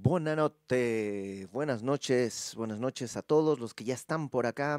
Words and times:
Buenas 0.00 0.36
noches, 0.36 1.50
buenas 1.50 1.82
noches, 1.82 2.54
buenas 2.56 2.78
noches 2.78 3.16
a 3.16 3.22
todos 3.22 3.58
los 3.58 3.74
que 3.74 3.82
ya 3.82 3.94
están 3.94 4.28
por 4.28 4.46
acá. 4.46 4.78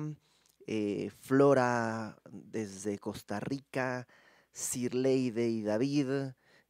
Eh, 0.66 1.12
Flora 1.20 2.16
desde 2.32 3.00
Costa 3.00 3.42
Rica, 3.42 4.08
Sirleide 4.54 5.50
y 5.50 5.62
David, 5.62 6.08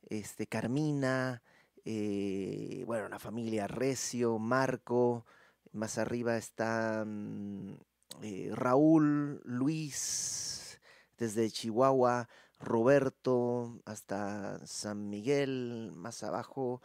este, 0.01 0.47
Carmina, 0.47 1.43
eh, 1.85 2.83
bueno, 2.87 3.07
la 3.07 3.19
familia 3.19 3.67
Recio, 3.67 4.39
Marco, 4.39 5.27
más 5.71 5.99
arriba 5.99 6.35
están 6.35 7.77
eh, 8.23 8.49
Raúl, 8.51 9.41
Luis, 9.43 10.81
desde 11.19 11.51
Chihuahua, 11.51 12.27
Roberto, 12.59 13.79
hasta 13.85 14.65
San 14.65 15.07
Miguel, 15.07 15.91
más 15.93 16.23
abajo. 16.23 16.81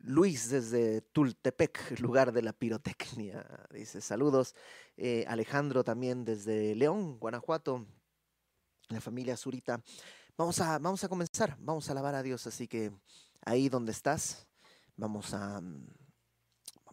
Luis 0.00 0.48
desde 0.48 1.00
Tultepec, 1.00 2.00
lugar 2.00 2.32
de 2.32 2.42
la 2.42 2.52
pirotecnia, 2.52 3.44
dice 3.70 4.00
saludos. 4.00 4.54
Eh, 4.96 5.24
Alejandro 5.28 5.82
también 5.82 6.24
desde 6.24 6.74
León, 6.74 7.18
Guanajuato, 7.18 7.86
la 8.88 9.00
familia 9.00 9.36
Zurita. 9.36 9.82
Vamos 10.36 10.60
a, 10.60 10.78
vamos 10.78 11.02
a 11.02 11.08
comenzar, 11.08 11.56
vamos 11.58 11.88
a 11.88 11.92
alabar 11.92 12.14
a 12.14 12.22
Dios, 12.22 12.46
así 12.46 12.68
que 12.68 12.92
ahí 13.44 13.68
donde 13.68 13.90
estás, 13.90 14.46
vamos 14.96 15.34
a, 15.34 15.60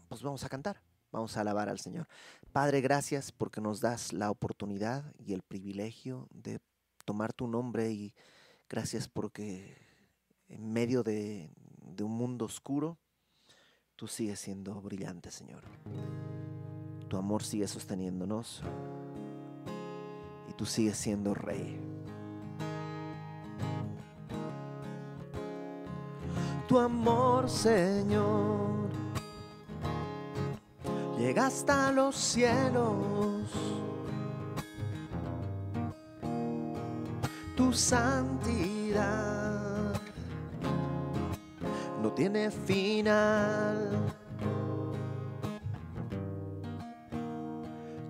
pues 0.07 0.23
vamos 0.23 0.43
a 0.43 0.49
cantar, 0.49 0.81
vamos 1.11 1.37
a 1.37 1.41
alabar 1.41 1.69
al 1.69 1.79
Señor. 1.79 2.07
Padre, 2.51 2.81
gracias 2.81 3.31
porque 3.31 3.61
nos 3.61 3.81
das 3.81 4.13
la 4.13 4.31
oportunidad 4.31 5.13
y 5.19 5.33
el 5.33 5.43
privilegio 5.43 6.27
de 6.31 6.59
tomar 7.05 7.33
tu 7.33 7.47
nombre 7.47 7.91
y 7.91 8.15
gracias 8.67 9.07
porque 9.07 9.77
en 10.47 10.73
medio 10.73 11.03
de, 11.03 11.51
de 11.85 12.03
un 12.03 12.11
mundo 12.11 12.45
oscuro, 12.45 12.97
tú 13.95 14.07
sigues 14.07 14.39
siendo 14.39 14.81
brillante, 14.81 15.31
Señor. 15.31 15.63
Tu 17.07 17.17
amor 17.17 17.43
sigue 17.43 17.67
sosteniéndonos 17.67 18.61
y 20.49 20.53
tú 20.53 20.65
sigues 20.65 20.97
siendo 20.97 21.33
rey. 21.33 21.79
Tu 26.67 26.79
amor, 26.79 27.47
Señor, 27.47 28.89
llega 31.17 31.45
hasta 31.45 31.91
los 31.91 32.15
cielos. 32.15 33.51
Tu 37.55 37.71
santidad 37.71 39.44
tiene 42.15 42.49
final. 42.49 43.91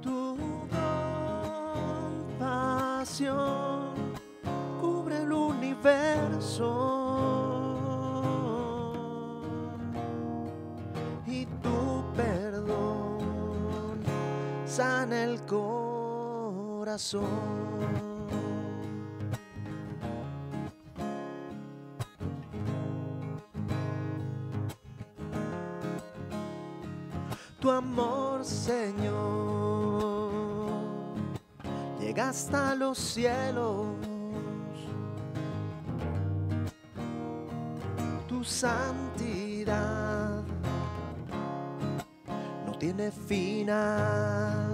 Tu 0.02 0.38
compasión 2.38 3.96
cubre 4.80 5.24
el 5.24 5.32
universo. 5.32 6.92
Y 11.26 11.46
tu 11.46 12.04
perdón 12.16 13.18
sana 14.66 15.24
el 15.24 15.42
corazón. 15.46 17.26
Santidad 38.46 40.44
no 42.66 42.78
tiene 42.78 43.12
final. 43.12 44.65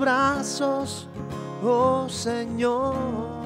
Brazos, 0.00 1.08
oh 1.62 2.08
Señor. 2.08 3.40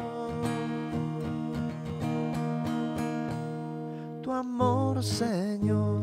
tu 4.24 4.32
amor, 4.32 5.02
Señor, 5.04 6.00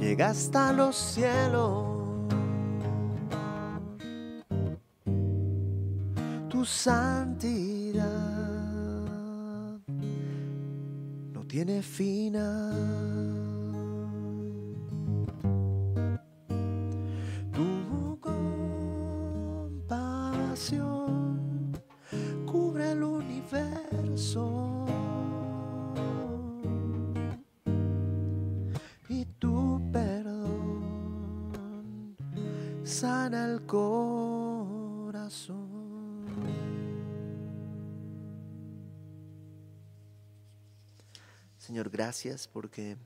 llega 0.00 0.30
hasta 0.30 0.72
los 0.72 0.96
cielos. 0.96 1.84
Tu 6.48 6.64
santidad 6.64 8.04
no 11.34 11.44
tiene 11.46 11.82
final. 11.82 13.39
Gracias 42.00 42.48
porque 42.48 42.96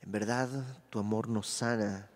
en 0.00 0.12
verdad 0.12 0.48
tu 0.90 1.00
amor 1.00 1.28
nos 1.28 1.48
sana. 1.48 2.08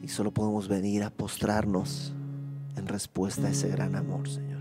y 0.00 0.08
solo 0.08 0.30
podemos 0.30 0.68
venir 0.68 1.02
a 1.02 1.10
postrarnos 1.10 2.12
en 2.76 2.86
respuesta 2.86 3.48
a 3.48 3.50
ese 3.50 3.68
gran 3.68 3.96
amor, 3.96 4.28
Señor. 4.28 4.51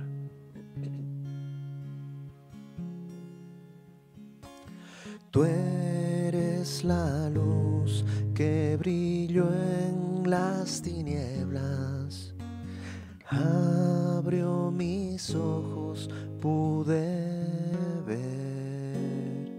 Eres 5.46 6.84
la 6.84 7.30
luz 7.30 8.06
que 8.34 8.78
brilló 8.80 9.48
en 9.54 10.30
las 10.30 10.82
tinieblas. 10.82 12.34
Abrió 13.30 14.72
mis 14.72 15.34
ojos, 15.36 16.10
pude 16.42 18.04
ver. 18.06 19.52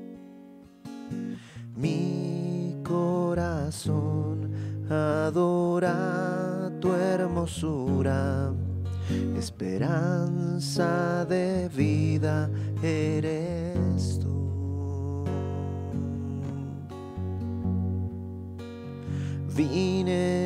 Mi 1.74 2.76
corazón 2.84 4.52
adora 4.90 6.70
tu 6.80 6.92
hermosura, 6.92 8.52
esperanza 9.36 11.24
de 11.24 11.68
vida 11.68 12.50
eres 12.82 14.21
tú. 19.56 20.41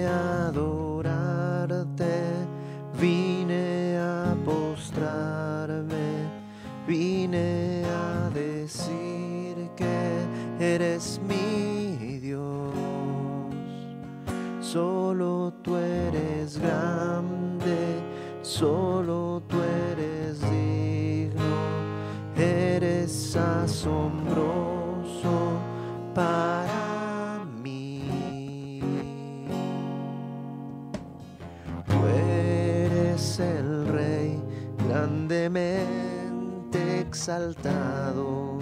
exaltado, 37.50 38.58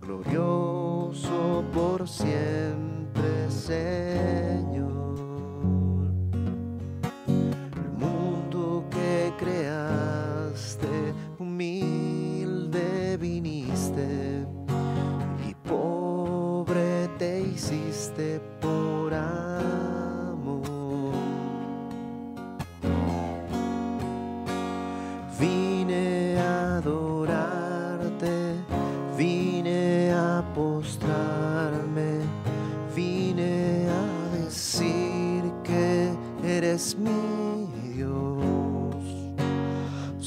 glorioso 0.00 1.64
por 1.72 2.08
siempre 2.08 3.50
ser. 3.50 4.03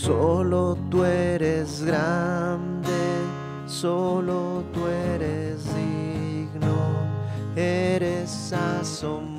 Solo 0.08 0.78
tú 0.90 1.04
eres 1.04 1.84
grande, 1.84 2.98
solo 3.66 4.64
tú 4.74 4.88
eres 4.88 5.66
digno, 5.76 6.78
eres 7.58 8.54
asombroso. 8.54 9.37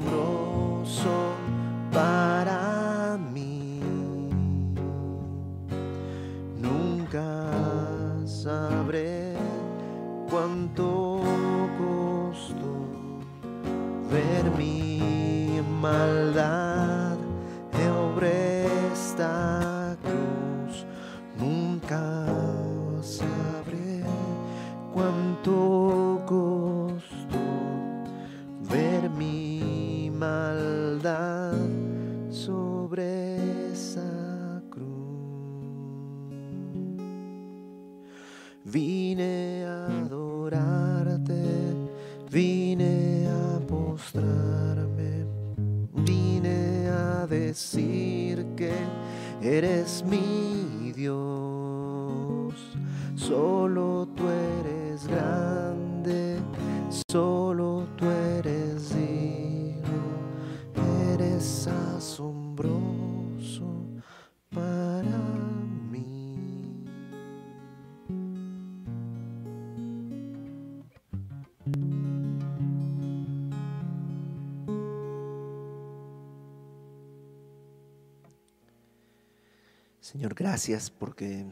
gracias 80.59 80.91
porque 80.91 81.47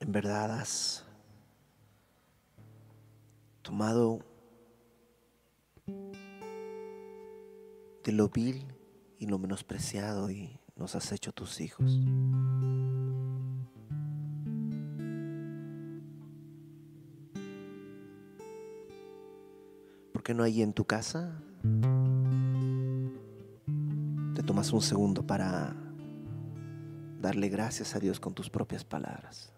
en 0.00 0.12
verdad 0.12 0.58
has 0.58 1.04
tomado 3.60 4.20
de 8.04 8.12
lo 8.12 8.30
vil 8.30 8.64
y 9.18 9.26
lo 9.26 9.38
menospreciado 9.38 10.30
y 10.30 10.58
nos 10.76 10.94
has 10.94 11.12
hecho 11.12 11.30
tus 11.32 11.60
hijos. 11.60 12.00
¿Por 20.14 20.22
qué 20.22 20.32
no 20.32 20.42
hay 20.42 20.62
en 20.62 20.72
tu 20.72 20.86
casa? 20.86 21.38
Te 24.34 24.42
tomas 24.42 24.72
un 24.72 24.80
segundo 24.80 25.22
para 25.26 25.87
darle 27.20 27.48
gracias 27.48 27.94
a 27.94 28.00
Dios 28.00 28.20
con 28.20 28.34
tus 28.34 28.50
propias 28.50 28.84
palabras. 28.84 29.52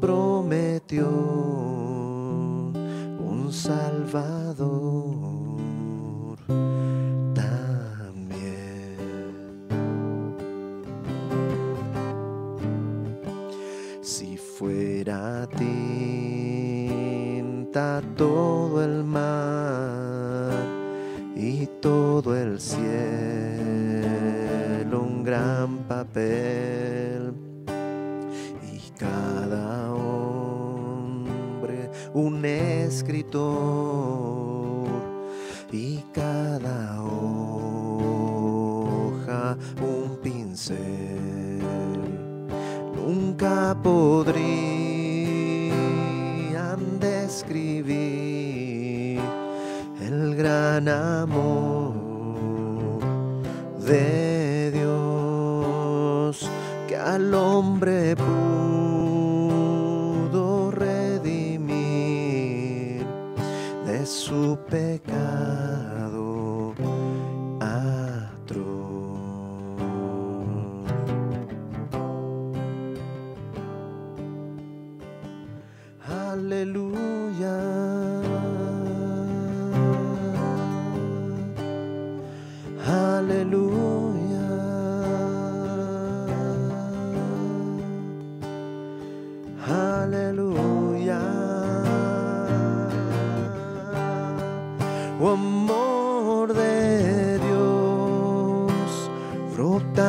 prometió 0.00 1.06
un 3.20 3.52
Salvador. 3.52 5.37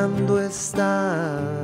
Brotando 0.08 0.40
está 0.40 1.59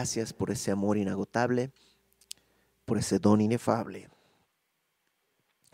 gracias 0.00 0.32
por 0.32 0.50
ese 0.50 0.70
amor 0.70 0.96
inagotable, 0.96 1.72
por 2.86 2.96
ese 2.96 3.18
don 3.18 3.42
inefable. 3.42 4.08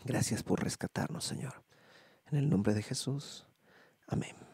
Gracias 0.03 0.43
por 0.43 0.61
rescatarnos, 0.61 1.23
Señor. 1.23 1.63
En 2.29 2.37
el 2.37 2.49
nombre 2.49 2.73
de 2.73 2.83
Jesús. 2.83 3.45
Amén. 4.05 4.46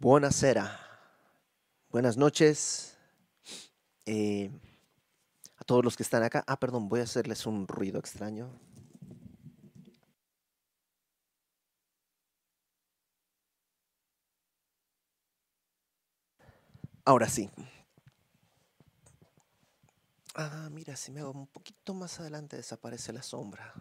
Buenasera. 0.00 0.80
Buenas 1.90 2.16
noches. 2.16 2.96
eh, 4.06 4.50
a 5.56 5.64
todos 5.64 5.84
los 5.84 5.96
que 5.96 6.02
están 6.02 6.24
acá. 6.24 6.42
Ah, 6.48 6.58
perdón, 6.58 6.88
voy 6.88 7.00
a 7.00 7.04
hacerles 7.04 7.46
un 7.46 7.68
ruido 7.68 8.00
extraño. 8.00 8.50
Ahora 17.04 17.28
sí. 17.28 17.50
Ah, 20.34 20.68
mira, 20.72 20.96
si 20.96 21.10
me 21.12 21.20
hago 21.20 21.30
un 21.32 21.46
poquito 21.46 21.94
más 21.94 22.18
adelante 22.20 22.56
desaparece 22.56 23.12
la 23.12 23.22
sombra 23.22 23.72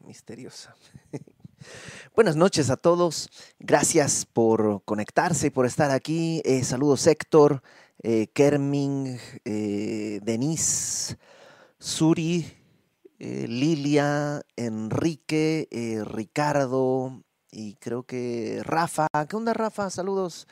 misteriosa. 0.00 0.74
Buenas 2.14 2.36
noches 2.36 2.70
a 2.70 2.76
todos. 2.76 3.30
Gracias 3.58 4.26
por 4.26 4.82
conectarse 4.84 5.48
y 5.48 5.50
por 5.50 5.66
estar 5.66 5.90
aquí. 5.90 6.42
Eh, 6.44 6.64
saludos 6.64 7.06
Héctor, 7.06 7.62
eh, 8.02 8.28
Kerming, 8.32 9.18
eh, 9.44 10.20
Denise, 10.22 11.16
Suri, 11.78 12.46
eh, 13.18 13.46
Lilia, 13.48 14.40
Enrique, 14.56 15.68
Ricardo 16.04 17.22
y 17.50 17.74
creo 17.74 18.04
que 18.04 18.60
Rafa. 18.64 19.08
¿Qué 19.28 19.36
onda 19.36 19.52
Rafa? 19.52 19.90
Saludos. 19.90 20.46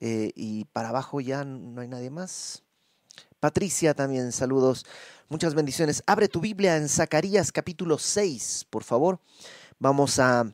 Y 0.00 0.64
para 0.72 0.88
abajo 0.88 1.20
ya 1.20 1.44
no 1.44 1.80
hay 1.80 1.88
nadie 1.88 2.10
más. 2.10 2.64
Patricia 3.38 3.94
también, 3.94 4.32
saludos. 4.32 4.84
Muchas 5.28 5.54
bendiciones. 5.54 6.02
Abre 6.06 6.28
tu 6.28 6.40
Biblia 6.40 6.76
en 6.76 6.88
Zacarías 6.88 7.52
capítulo 7.52 7.98
6, 7.98 8.66
por 8.68 8.84
favor. 8.84 9.20
Vamos 9.82 10.20
a 10.20 10.44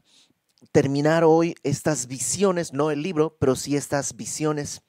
terminar 0.73 1.23
hoy 1.23 1.55
estas 1.63 2.07
visiones, 2.07 2.73
no 2.73 2.91
el 2.91 3.03
libro, 3.03 3.37
pero 3.39 3.57
sí 3.57 3.77
estas 3.77 4.17
visiones. 4.17 4.81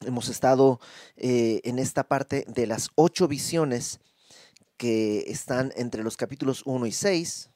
Hemos 0.00 0.30
estado 0.30 0.80
eh, 1.16 1.60
en 1.64 1.78
esta 1.78 2.04
parte 2.04 2.46
de 2.48 2.66
las 2.66 2.88
ocho 2.94 3.28
visiones 3.28 4.00
que 4.78 5.24
están 5.26 5.74
entre 5.76 6.02
los 6.02 6.16
capítulos 6.16 6.62
1 6.64 6.86
y 6.86 6.92
6. 6.92 7.50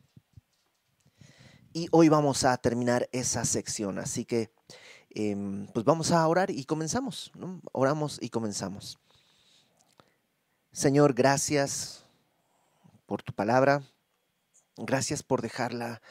Y 1.73 1.89
hoy 1.91 2.11
vamos 2.11 2.45
a 2.45 2.55
terminar 2.59 3.09
esa 3.13 3.47
sección. 3.47 3.99
Así 3.99 4.27
que, 4.27 4.53
em, 5.09 5.69
pues 5.69 5.87
vamos 5.87 6.13
a 6.13 6.29
orar 6.29 6.51
y 6.51 6.67
comenzamos. 6.67 7.33
Oramos 7.73 8.19
y 8.21 8.29
comenzamos. 8.29 8.99
Señor, 10.71 11.15
gracias 11.15 12.05
por 13.07 13.23
tu 13.23 13.33
palabra. 13.33 13.83
Gracias 14.77 15.23
por 15.23 15.43
dejarla 15.43 16.03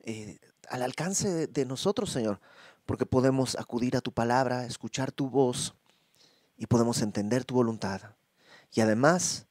eh, 0.00 0.38
al 0.68 0.82
alcance 0.82 1.28
de, 1.28 1.46
de 1.46 1.64
nosotros, 1.64 2.10
Señor, 2.10 2.40
porque 2.86 3.06
podemos 3.06 3.56
acudir 3.58 3.96
a 3.96 4.00
tu 4.00 4.12
palabra, 4.12 4.64
escuchar 4.64 5.12
tu 5.12 5.30
voz 5.30 5.74
y 6.56 6.66
podemos 6.66 7.02
entender 7.02 7.44
tu 7.44 7.54
voluntad. 7.54 8.02
Y 8.72 8.80
además, 8.80 9.46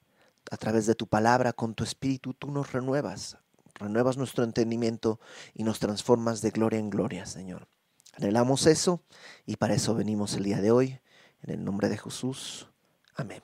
a 0.50 0.56
través 0.56 0.86
de 0.86 0.94
tu 0.94 1.06
palabra, 1.06 1.52
con 1.52 1.74
tu 1.74 1.84
espíritu, 1.84 2.34
tú 2.34 2.50
nos 2.50 2.72
renuevas, 2.72 3.38
renuevas 3.74 4.16
nuestro 4.16 4.44
entendimiento 4.44 5.20
y 5.54 5.64
nos 5.64 5.78
transformas 5.78 6.40
de 6.40 6.50
gloria 6.50 6.78
en 6.78 6.90
gloria, 6.90 7.26
Señor. 7.26 7.68
Anhelamos 8.14 8.66
eso 8.66 9.02
y 9.46 9.56
para 9.56 9.74
eso 9.74 9.94
venimos 9.94 10.34
el 10.34 10.44
día 10.44 10.60
de 10.60 10.70
hoy. 10.70 11.00
En 11.42 11.50
el 11.50 11.64
nombre 11.64 11.88
de 11.88 11.96
Jesús. 11.96 12.68
Amén. 13.14 13.42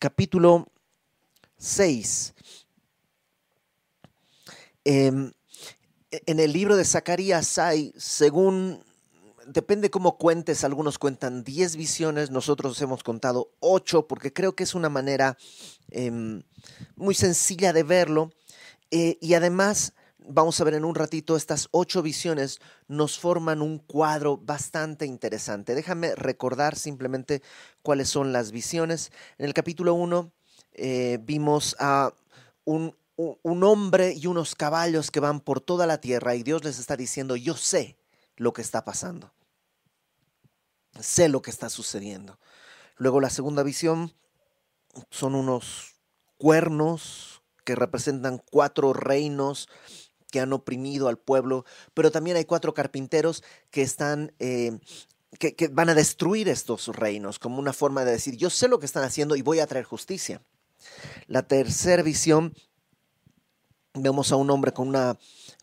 Capítulo 0.00 0.66
6. 1.58 2.34
Em, 4.84 5.32
en 6.10 6.40
el 6.40 6.52
libro 6.52 6.76
de 6.76 6.84
Zacarías 6.84 7.58
hay, 7.58 7.92
según, 7.96 8.84
depende 9.46 9.90
cómo 9.90 10.16
cuentes, 10.16 10.64
algunos 10.64 10.98
cuentan 10.98 11.42
10 11.42 11.76
visiones, 11.76 12.30
nosotros 12.30 12.80
hemos 12.82 13.02
contado 13.02 13.50
8 13.60 14.06
porque 14.06 14.32
creo 14.32 14.54
que 14.54 14.64
es 14.64 14.74
una 14.74 14.88
manera 14.88 15.36
em, 15.90 16.42
muy 16.94 17.14
sencilla 17.14 17.72
de 17.72 17.82
verlo 17.82 18.32
eh, 18.90 19.18
y 19.20 19.34
además 19.34 19.92
vamos 20.28 20.60
a 20.60 20.64
ver 20.64 20.74
en 20.74 20.84
un 20.84 20.94
ratito, 20.94 21.36
estas 21.36 21.68
ocho 21.70 22.02
visiones 22.02 22.60
nos 22.88 23.18
forman 23.18 23.62
un 23.62 23.78
cuadro 23.78 24.36
bastante 24.36 25.06
interesante. 25.06 25.74
Déjame 25.74 26.14
recordar 26.14 26.76
simplemente 26.76 27.42
cuáles 27.82 28.08
son 28.08 28.32
las 28.32 28.50
visiones. 28.50 29.12
En 29.38 29.46
el 29.46 29.54
capítulo 29.54 29.94
1 29.94 30.32
eh, 30.76 31.18
vimos 31.22 31.74
a 31.78 32.12
un, 32.64 32.94
un 33.16 33.64
hombre 33.64 34.12
y 34.12 34.26
unos 34.26 34.54
caballos 34.54 35.10
que 35.10 35.20
van 35.20 35.40
por 35.40 35.60
toda 35.60 35.86
la 35.86 36.00
tierra 36.00 36.34
y 36.34 36.42
Dios 36.42 36.64
les 36.64 36.78
está 36.78 36.96
diciendo, 36.96 37.36
yo 37.36 37.56
sé 37.56 37.96
lo 38.36 38.52
que 38.52 38.62
está 38.62 38.84
pasando. 38.84 39.32
Sé 41.00 41.28
lo 41.28 41.42
que 41.42 41.50
está 41.50 41.68
sucediendo. 41.68 42.38
Luego 42.96 43.20
la 43.20 43.30
segunda 43.30 43.62
visión 43.62 44.14
son 45.10 45.34
unos 45.34 45.94
cuernos 46.38 47.42
que 47.64 47.74
representan 47.74 48.42
cuatro 48.50 48.92
reinos 48.92 49.68
que 50.30 50.40
han 50.40 50.52
oprimido 50.52 51.08
al 51.08 51.18
pueblo, 51.18 51.64
pero 51.94 52.10
también 52.10 52.36
hay 52.36 52.44
cuatro 52.44 52.74
carpinteros 52.74 53.42
que 53.70 53.82
están... 53.82 54.32
Eh, 54.38 54.78
que, 55.38 55.54
que, 55.54 55.68
van 55.68 55.90
a 55.90 55.94
destruir 55.94 56.48
estos 56.48 56.88
reinos 56.88 57.38
como 57.38 57.58
una 57.58 57.74
forma 57.74 58.04
de 58.04 58.12
decir, 58.12 58.36
yo 58.36 58.48
sé 58.48 58.68
lo 58.68 58.78
que 58.78 58.86
están 58.86 59.04
haciendo 59.04 59.36
y 59.36 59.42
voy 59.42 59.60
a 59.60 59.66
traer 59.66 59.84
justicia. 59.84 60.40
La 61.26 61.42
tercera 61.42 62.02
visión, 62.02 62.54
vemos 63.94 64.32
a 64.32 64.36
un 64.36 64.50
hombre 64.50 64.72
con 64.72 64.88
una 64.88 65.16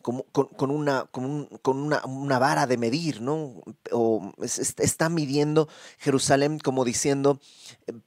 con, 0.03 0.69
una, 0.69 1.05
con, 1.12 1.93
una, 2.05 2.39
vara 2.39 2.67
de 2.67 2.77
medir, 2.77 3.21
¿no? 3.21 3.63
O 3.91 4.33
está 4.41 5.07
midiendo 5.07 5.69
Jerusalén 5.97 6.59
como 6.59 6.83
diciendo, 6.83 7.39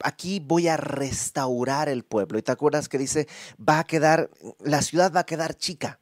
aquí 0.03 0.41
voy 0.41 0.69
a 0.69 0.77
restaurar 0.77 1.89
el 1.89 2.05
pueblo. 2.05 2.39
Y 2.39 2.43
te 2.43 2.53
acuerdas 2.53 2.91
que 2.91 2.99
dice, 2.99 3.27
va 3.59 3.79
a 3.79 3.85
quedar, 3.85 4.31
la 4.61 4.83
ciudad 4.83 5.11
va 5.11 5.21
a 5.21 5.27
quedar 5.27 5.55
chica. 5.55 6.01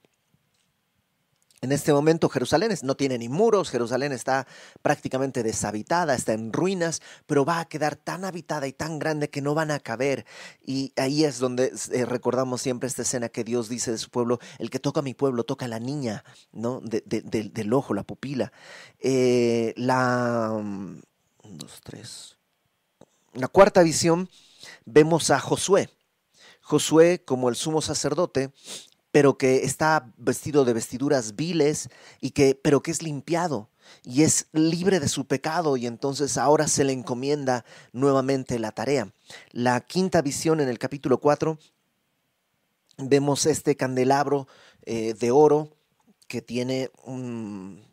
En 1.64 1.72
este 1.72 1.94
momento 1.94 2.29
Jerusalén 2.29 2.77
no 2.83 2.94
tiene 2.94 3.16
ni 3.16 3.31
muros, 3.31 3.70
Jerusalén 3.70 4.12
está 4.12 4.46
prácticamente 4.83 5.42
deshabitada, 5.42 6.14
está 6.14 6.35
en 6.35 6.53
ruinas, 6.53 7.00
pero 7.24 7.46
va 7.46 7.59
a 7.59 7.64
quedar 7.64 7.96
tan 7.96 8.27
habitada 8.27 8.66
y 8.66 8.74
tan 8.74 8.98
grande 8.98 9.31
que 9.31 9.40
no 9.40 9.55
van 9.55 9.70
a 9.70 9.81
caber. 9.81 10.27
Y 10.62 10.92
ahí 10.96 11.24
es 11.24 11.38
donde 11.38 11.72
eh, 11.92 12.05
recordamos 12.05 12.61
siempre 12.61 12.87
esta 12.87 13.00
escena 13.00 13.31
que 13.31 13.44
Dios 13.44 13.70
dice 13.70 13.92
de 13.92 13.96
su 13.96 14.11
pueblo, 14.11 14.40
el 14.59 14.68
que 14.68 14.79
toca 14.79 15.00
a 15.00 15.03
mi 15.03 15.14
pueblo 15.14 15.44
toca 15.44 15.64
a 15.64 15.68
la 15.68 15.81
niña, 15.81 16.22
¿no? 16.53 16.83
del 16.83 17.72
ojo, 17.72 17.94
la 17.94 18.03
pupila. 18.03 18.53
Eh, 19.00 19.72
la... 19.79 20.61
Mm, 20.62 21.00
dos, 21.44 21.81
tres. 21.83 22.37
La 23.33 23.48
cuarta 23.48 23.83
visión 23.83 24.29
vemos 24.85 25.31
a 25.31 25.40
Josué. 25.40 25.88
Josué 26.61 27.22
como 27.24 27.48
el 27.48 27.57
sumo 27.57 27.81
sacerdote 27.81 28.53
pero 29.14 29.38
que 29.38 29.59
está 29.59 30.12
vestido 30.16 30.64
de 30.64 30.72
vestiduras 30.72 31.37
viles 31.37 31.88
y 32.20 32.31
que 32.31 32.59
pero 32.61 32.83
que 32.83 32.90
es 32.90 33.00
limpiado 33.00 33.70
y 34.03 34.24
es 34.24 34.48
libre 34.50 34.98
de 34.98 35.07
su 35.07 35.27
pecado 35.27 35.77
y 35.77 35.87
entonces 35.87 36.37
ahora 36.37 36.66
se 36.66 36.83
le 36.83 36.92
encomienda 36.92 37.64
nuevamente 37.92 38.59
la 38.59 38.72
tarea. 38.72 39.12
La 39.53 39.81
quinta 39.83 40.20
visión 40.20 40.61
en 40.61 40.68
el 40.68 40.81
capítulo 40.81 41.18
4 41.18 41.57
vemos 42.98 43.46
este 43.46 43.77
candelabro 43.77 44.48
eh, 44.83 45.14
de 45.14 45.31
oro 45.31 45.70
que 46.27 46.42
tiene 46.42 46.90
un, 47.05 47.85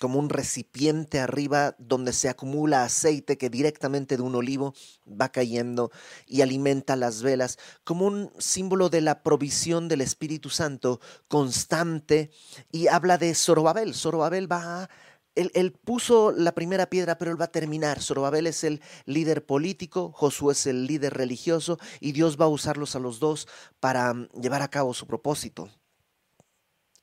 como 0.00 0.18
un 0.18 0.28
recipiente 0.28 1.20
arriba 1.20 1.74
donde 1.78 2.12
se 2.12 2.28
acumula 2.28 2.84
aceite 2.84 3.38
que 3.38 3.50
directamente 3.50 4.16
de 4.16 4.22
un 4.22 4.34
olivo 4.34 4.74
va 5.08 5.30
cayendo 5.30 5.90
y 6.26 6.42
alimenta 6.42 6.96
las 6.96 7.22
velas, 7.22 7.58
como 7.84 8.06
un 8.06 8.30
símbolo 8.38 8.88
de 8.88 9.00
la 9.00 9.22
provisión 9.22 9.88
del 9.88 10.00
Espíritu 10.00 10.50
Santo 10.50 11.00
constante 11.28 12.30
y 12.70 12.88
habla 12.88 13.18
de 13.18 13.34
Zorobabel. 13.34 13.94
Zorobabel 13.94 14.50
va 14.50 14.82
a 14.82 14.90
él, 15.36 15.72
puso 15.72 16.32
la 16.32 16.52
primera 16.52 16.88
piedra, 16.88 17.18
pero 17.18 17.30
él 17.30 17.40
va 17.40 17.46
a 17.46 17.52
terminar. 17.52 18.02
Zorobabel 18.02 18.46
es 18.46 18.64
el 18.64 18.80
líder 19.04 19.44
político, 19.44 20.10
Josué 20.12 20.52
es 20.52 20.66
el 20.66 20.86
líder 20.86 21.14
religioso 21.14 21.78
y 22.00 22.12
Dios 22.12 22.40
va 22.40 22.46
a 22.46 22.48
usarlos 22.48 22.96
a 22.96 23.00
los 23.00 23.20
dos 23.20 23.46
para 23.78 24.14
mm, 24.14 24.28
llevar 24.40 24.62
a 24.62 24.68
cabo 24.68 24.94
su 24.94 25.06
propósito. 25.06 25.68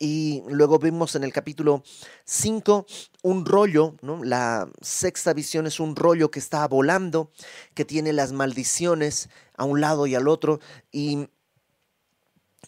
Y 0.04 0.44
luego 0.50 0.80
vimos 0.80 1.16
en 1.16 1.24
el 1.24 1.32
capítulo 1.32 1.82
5 2.26 2.86
un 3.22 3.46
rollo, 3.46 3.96
¿no? 4.02 4.22
la 4.22 4.70
sexta 4.82 5.32
visión 5.32 5.66
es 5.66 5.80
un 5.80 5.96
rollo 5.96 6.30
que 6.30 6.40
está 6.40 6.68
volando, 6.68 7.32
que 7.74 7.86
tiene 7.86 8.12
las 8.12 8.34
maldiciones 8.34 9.30
a 9.56 9.64
un 9.64 9.80
lado 9.80 10.06
y 10.06 10.16
al 10.16 10.28
otro. 10.28 10.60
Y, 10.92 11.30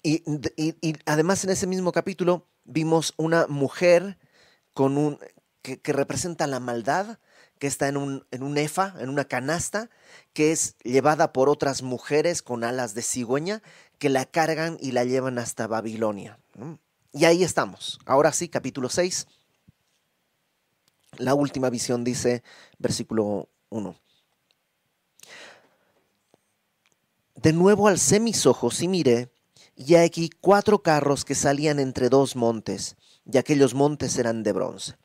y, 0.02 0.24
además 1.06 1.44
en 1.44 1.50
ese 1.50 1.68
mismo 1.68 1.92
capítulo 1.92 2.48
vimos 2.64 3.14
una 3.18 3.48
mujer 3.48 4.18
con 4.74 4.98
un, 4.98 5.20
que, 5.62 5.92
representa 5.92 6.48
la 6.48 6.62
maldad, 6.62 7.20
que 7.60 7.68
está 7.68 7.90
en 7.90 7.98
un, 7.98 8.26
en 8.32 8.44
un 8.44 8.58
efa, 8.58 8.96
en 8.98 9.10
una 9.10 9.26
canasta, 9.26 9.90
que 10.32 10.54
es 10.54 10.78
llevada 10.86 11.34
por 11.34 11.50
otras 11.50 11.82
mujeres 11.82 12.42
con 12.42 12.64
alas 12.64 12.94
de 12.94 13.02
cigüeña, 13.02 13.62
que 14.00 14.08
la 14.08 14.24
cargan 14.24 14.78
y 14.80 14.94
la 14.94 15.04
llevan 15.04 15.38
hasta 15.38 15.68
Babilonia. 15.68 16.40
Y 17.16 17.24
ahí 17.24 17.46
estamos. 17.46 17.98
Ahora 18.06 18.34
sí, 18.34 18.50
capítulo 18.50 18.90
6. 18.90 19.26
La 21.18 21.34
última 21.34 21.70
visión 21.70 22.04
dice, 22.04 22.44
versículo 22.78 23.48
1. 23.70 23.96
De 27.36 27.54
nuevo 27.54 27.88
alcé 27.88 28.20
mis 28.20 28.46
ojos 28.46 28.82
y 28.82 28.90
miré, 28.90 29.32
y 29.78 29.96
aquí 29.96 30.30
cuatro 30.42 30.84
carros 30.84 31.24
que 31.24 31.36
salían 31.36 31.80
entre 31.80 32.10
dos 32.10 32.36
montes, 32.36 32.98
y 33.24 33.38
aquellos 33.38 33.74
montes 33.74 34.18
eran 34.18 34.44
de 34.44 34.52
bronce. 34.52 34.98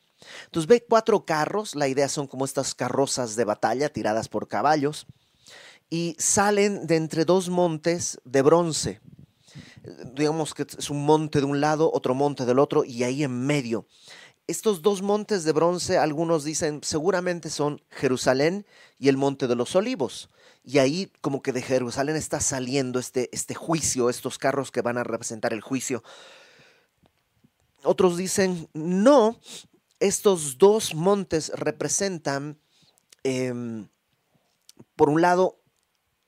Entonces 0.47 0.67
ve 0.67 0.85
cuatro 0.85 1.23
carros, 1.23 1.75
la 1.75 1.87
idea 1.87 2.09
son 2.09 2.27
como 2.27 2.43
estas 2.43 2.75
carrozas 2.75 3.37
de 3.37 3.45
batalla 3.45 3.87
tiradas 3.87 4.27
por 4.27 4.49
caballos, 4.49 5.07
y 5.89 6.17
salen 6.19 6.87
de 6.87 6.97
entre 6.97 7.23
dos 7.23 7.47
montes 7.47 8.19
de 8.25 8.41
bronce 8.41 8.99
digamos 10.13 10.53
que 10.53 10.63
es 10.77 10.89
un 10.89 11.05
monte 11.05 11.39
de 11.39 11.45
un 11.45 11.61
lado, 11.61 11.91
otro 11.93 12.13
monte 12.13 12.45
del 12.45 12.59
otro 12.59 12.83
y 12.83 13.03
ahí 13.03 13.23
en 13.23 13.45
medio. 13.45 13.85
Estos 14.47 14.81
dos 14.81 15.01
montes 15.01 15.43
de 15.43 15.51
bronce, 15.53 15.97
algunos 15.97 16.43
dicen, 16.43 16.81
seguramente 16.83 17.49
son 17.49 17.81
Jerusalén 17.89 18.65
y 18.99 19.07
el 19.07 19.17
monte 19.17 19.47
de 19.47 19.55
los 19.55 19.75
olivos. 19.75 20.29
Y 20.63 20.79
ahí 20.79 21.11
como 21.21 21.41
que 21.41 21.53
de 21.53 21.61
Jerusalén 21.61 22.15
está 22.15 22.39
saliendo 22.39 22.99
este, 22.99 23.29
este 23.31 23.55
juicio, 23.55 24.09
estos 24.09 24.37
carros 24.37 24.71
que 24.71 24.81
van 24.81 24.97
a 24.97 25.03
representar 25.03 25.53
el 25.53 25.61
juicio. 25.61 26.03
Otros 27.83 28.17
dicen, 28.17 28.67
no, 28.73 29.39
estos 29.99 30.57
dos 30.57 30.93
montes 30.93 31.51
representan, 31.55 32.59
em, 33.23 33.87
por 34.95 35.09
un 35.09 35.21
lado, 35.21 35.61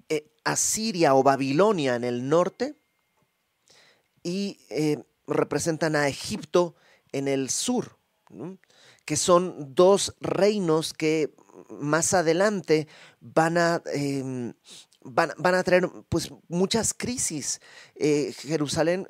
eh, 0.09 0.31
Asiria 0.43 1.13
o 1.13 1.23
Babilonia 1.23 1.95
en 1.95 2.03
el 2.03 2.29
norte 2.29 2.75
y 4.23 4.59
eh, 4.69 5.03
representan 5.27 5.95
a 5.95 6.07
Egipto 6.07 6.75
en 7.11 7.27
el 7.27 7.49
sur, 7.49 7.97
que 9.05 9.15
son 9.15 9.75
dos 9.75 10.15
reinos 10.19 10.93
que 10.93 11.33
más 11.69 12.13
adelante 12.13 12.87
van 13.19 13.57
a, 13.57 13.81
em, 13.93 14.53
van, 15.01 15.31
a 15.55 15.63
traer 15.63 15.89
pues, 16.09 16.31
muchas 16.47 16.93
crisis. 16.93 17.59
Eh, 17.95 18.33
Jerusalén 18.39 19.05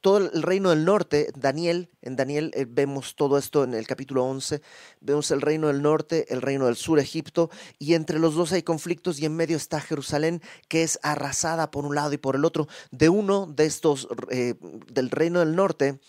todo 0.00 0.18
el 0.18 0.42
reino 0.42 0.70
del 0.70 0.84
norte, 0.84 1.30
Daniel, 1.36 1.90
en 2.02 2.16
Daniel 2.16 2.50
eh, 2.54 2.66
vemos 2.68 3.16
todo 3.16 3.38
esto 3.38 3.64
en 3.64 3.74
el 3.74 3.86
capítulo 3.86 4.24
11, 4.24 4.62
vemos 5.00 5.30
el 5.30 5.40
reino 5.40 5.68
del 5.68 5.82
norte, 5.82 6.32
el 6.32 6.42
reino 6.42 6.66
del 6.66 6.76
sur, 6.76 6.98
Egipto, 6.98 7.50
y 7.78 7.94
entre 7.94 8.18
los 8.18 8.34
dos 8.34 8.52
hay 8.52 8.62
conflictos 8.62 9.18
y 9.18 9.26
en 9.26 9.36
medio 9.36 9.56
está 9.56 9.80
Jerusalén, 9.80 10.42
que 10.68 10.82
es 10.82 10.98
arrasada 11.02 11.70
por 11.70 11.84
un 11.84 11.94
lado 11.94 12.12
y 12.12 12.18
por 12.18 12.36
el 12.36 12.44
otro. 12.44 12.68
De 12.90 13.08
uno 13.08 13.46
de 13.46 13.66
estos, 13.66 14.08
eh, 14.30 14.54
del 14.92 15.10
reino 15.10 15.40
del 15.40 15.56
norte, 15.56 16.00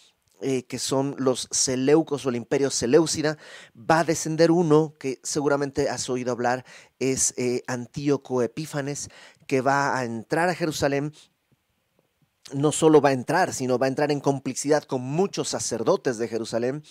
eh, 0.41 0.63
que 0.63 0.77
son 0.77 1.15
los 1.17 1.47
Seleucos 1.49 2.25
o 2.25 2.29
el 2.29 2.35
imperio 2.35 2.69
Seleucida, 2.69 3.37
va 3.75 3.99
a 3.99 4.03
descender 4.03 4.51
uno 4.51 4.93
que 4.99 5.19
seguramente 5.23 5.89
has 5.89 6.09
oído 6.09 6.31
hablar, 6.31 6.63
es 6.99 7.33
Antíoco 7.65 8.43
Epífanes, 8.43 9.09
que 9.47 9.61
va 9.61 9.97
a 9.97 10.03
entrar 10.05 10.49
a 10.49 10.55
Jerusalén 10.55 11.11
no 12.53 12.71
solo 12.71 13.01
va 13.01 13.09
a 13.09 13.13
entrar, 13.13 13.53
sino 13.53 13.77
va 13.77 13.87
a 13.87 13.89
entrar 13.89 14.11
en 14.11 14.19
complicidad 14.19 14.83
con 14.83 15.01
muchos 15.01 15.49
sacerdotes 15.49 16.17
de 16.17 16.27
Jerusalén, 16.27 16.83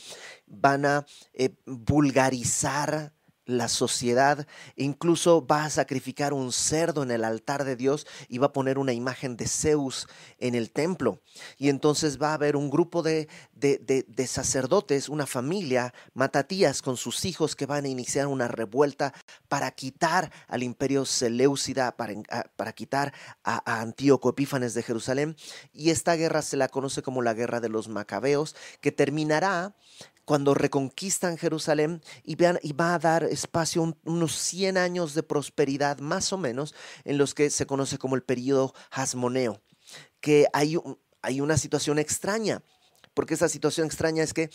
van 0.47 0.87
a 0.87 1.07
eh, 1.35 1.55
vulgarizar 1.65 3.16
la 3.47 3.69
sociedad, 3.69 4.47
incluso 4.75 5.47
va 5.47 5.65
a 5.65 5.71
sacrificar 5.71 6.33
un 6.33 6.53
cerdo 6.53 7.03
en 7.03 7.11
el 7.13 7.25
altar 7.25 7.65
de 7.65 7.77
Dios 7.77 8.07
y 8.29 8.39
va 8.39 8.49
a 8.49 8.53
poner 8.53 8.79
una 8.79 8.93
imagen 8.93 9.37
de 9.37 9.47
Zeus 9.47 10.09
en 10.39 10.55
el 10.55 10.71
templo. 10.71 11.23
Y 11.57 11.69
entonces 11.69 12.21
va 12.21 12.31
a 12.31 12.35
haber 12.35 12.57
un 12.57 12.71
grupo 12.71 13.03
de, 13.03 13.29
de, 13.55 14.27
sacerdotes, 14.27 15.09
una 15.09 15.27
familia, 15.27 15.95
Matatías, 16.13 16.83
con 16.83 16.97
sus 16.97 17.25
hijos 17.25 17.55
que 17.55 17.67
van 17.67 17.85
a 17.85 17.89
iniciar 17.89 18.27
una 18.27 18.49
revuelta 18.49 19.15
para 19.49 19.71
quitar 19.71 20.33
al 20.49 20.63
imperio 20.63 21.05
Seleucida, 21.05 21.97
para, 21.97 22.15
para 22.57 22.73
quitar 22.73 23.15
a 23.45 23.81
Antíoco 23.81 24.31
Epífanes 24.31 24.75
de 24.75 24.83
Jerusalén. 24.83 25.37
Y 25.73 25.91
esta 25.91 26.17
guerra 26.17 26.43
se 26.43 26.57
la 26.57 26.69
conoce 26.69 27.03
como 27.03 27.23
la 27.23 27.35
guerra 27.35 27.61
de 27.61 27.69
los 27.69 27.89
Macabeos, 27.89 28.57
que 28.81 28.91
terminará 28.91 29.77
cuando 30.27 30.55
reconquistan 30.55 31.39
Jerusalén 31.39 32.03
y, 32.25 32.35
vean, 32.35 32.59
va 32.79 32.95
a 32.95 32.99
dar 32.99 33.25
espacio 33.25 33.97
unos 34.05 34.37
100 34.37 34.77
años 34.77 35.15
de 35.15 35.23
prosperidad 35.23 36.01
más 36.01 36.33
o 36.33 36.37
menos 36.37 36.75
en 37.05 37.17
los 37.17 37.33
que 37.33 37.49
se 37.49 37.65
conoce 37.65 37.97
como 37.97 38.17
el 38.17 38.25
periodo 38.25 38.75
hasmoneo, 38.91 39.63
que 40.21 40.49
hay, 40.53 40.77
hay 41.23 41.41
una 41.41 41.57
situación 41.57 42.01
extraña, 42.01 42.63
porque 43.15 43.35
esa 43.35 43.49
situación 43.49 43.87
extraña 43.87 44.25
es 44.25 44.35
que 44.35 44.51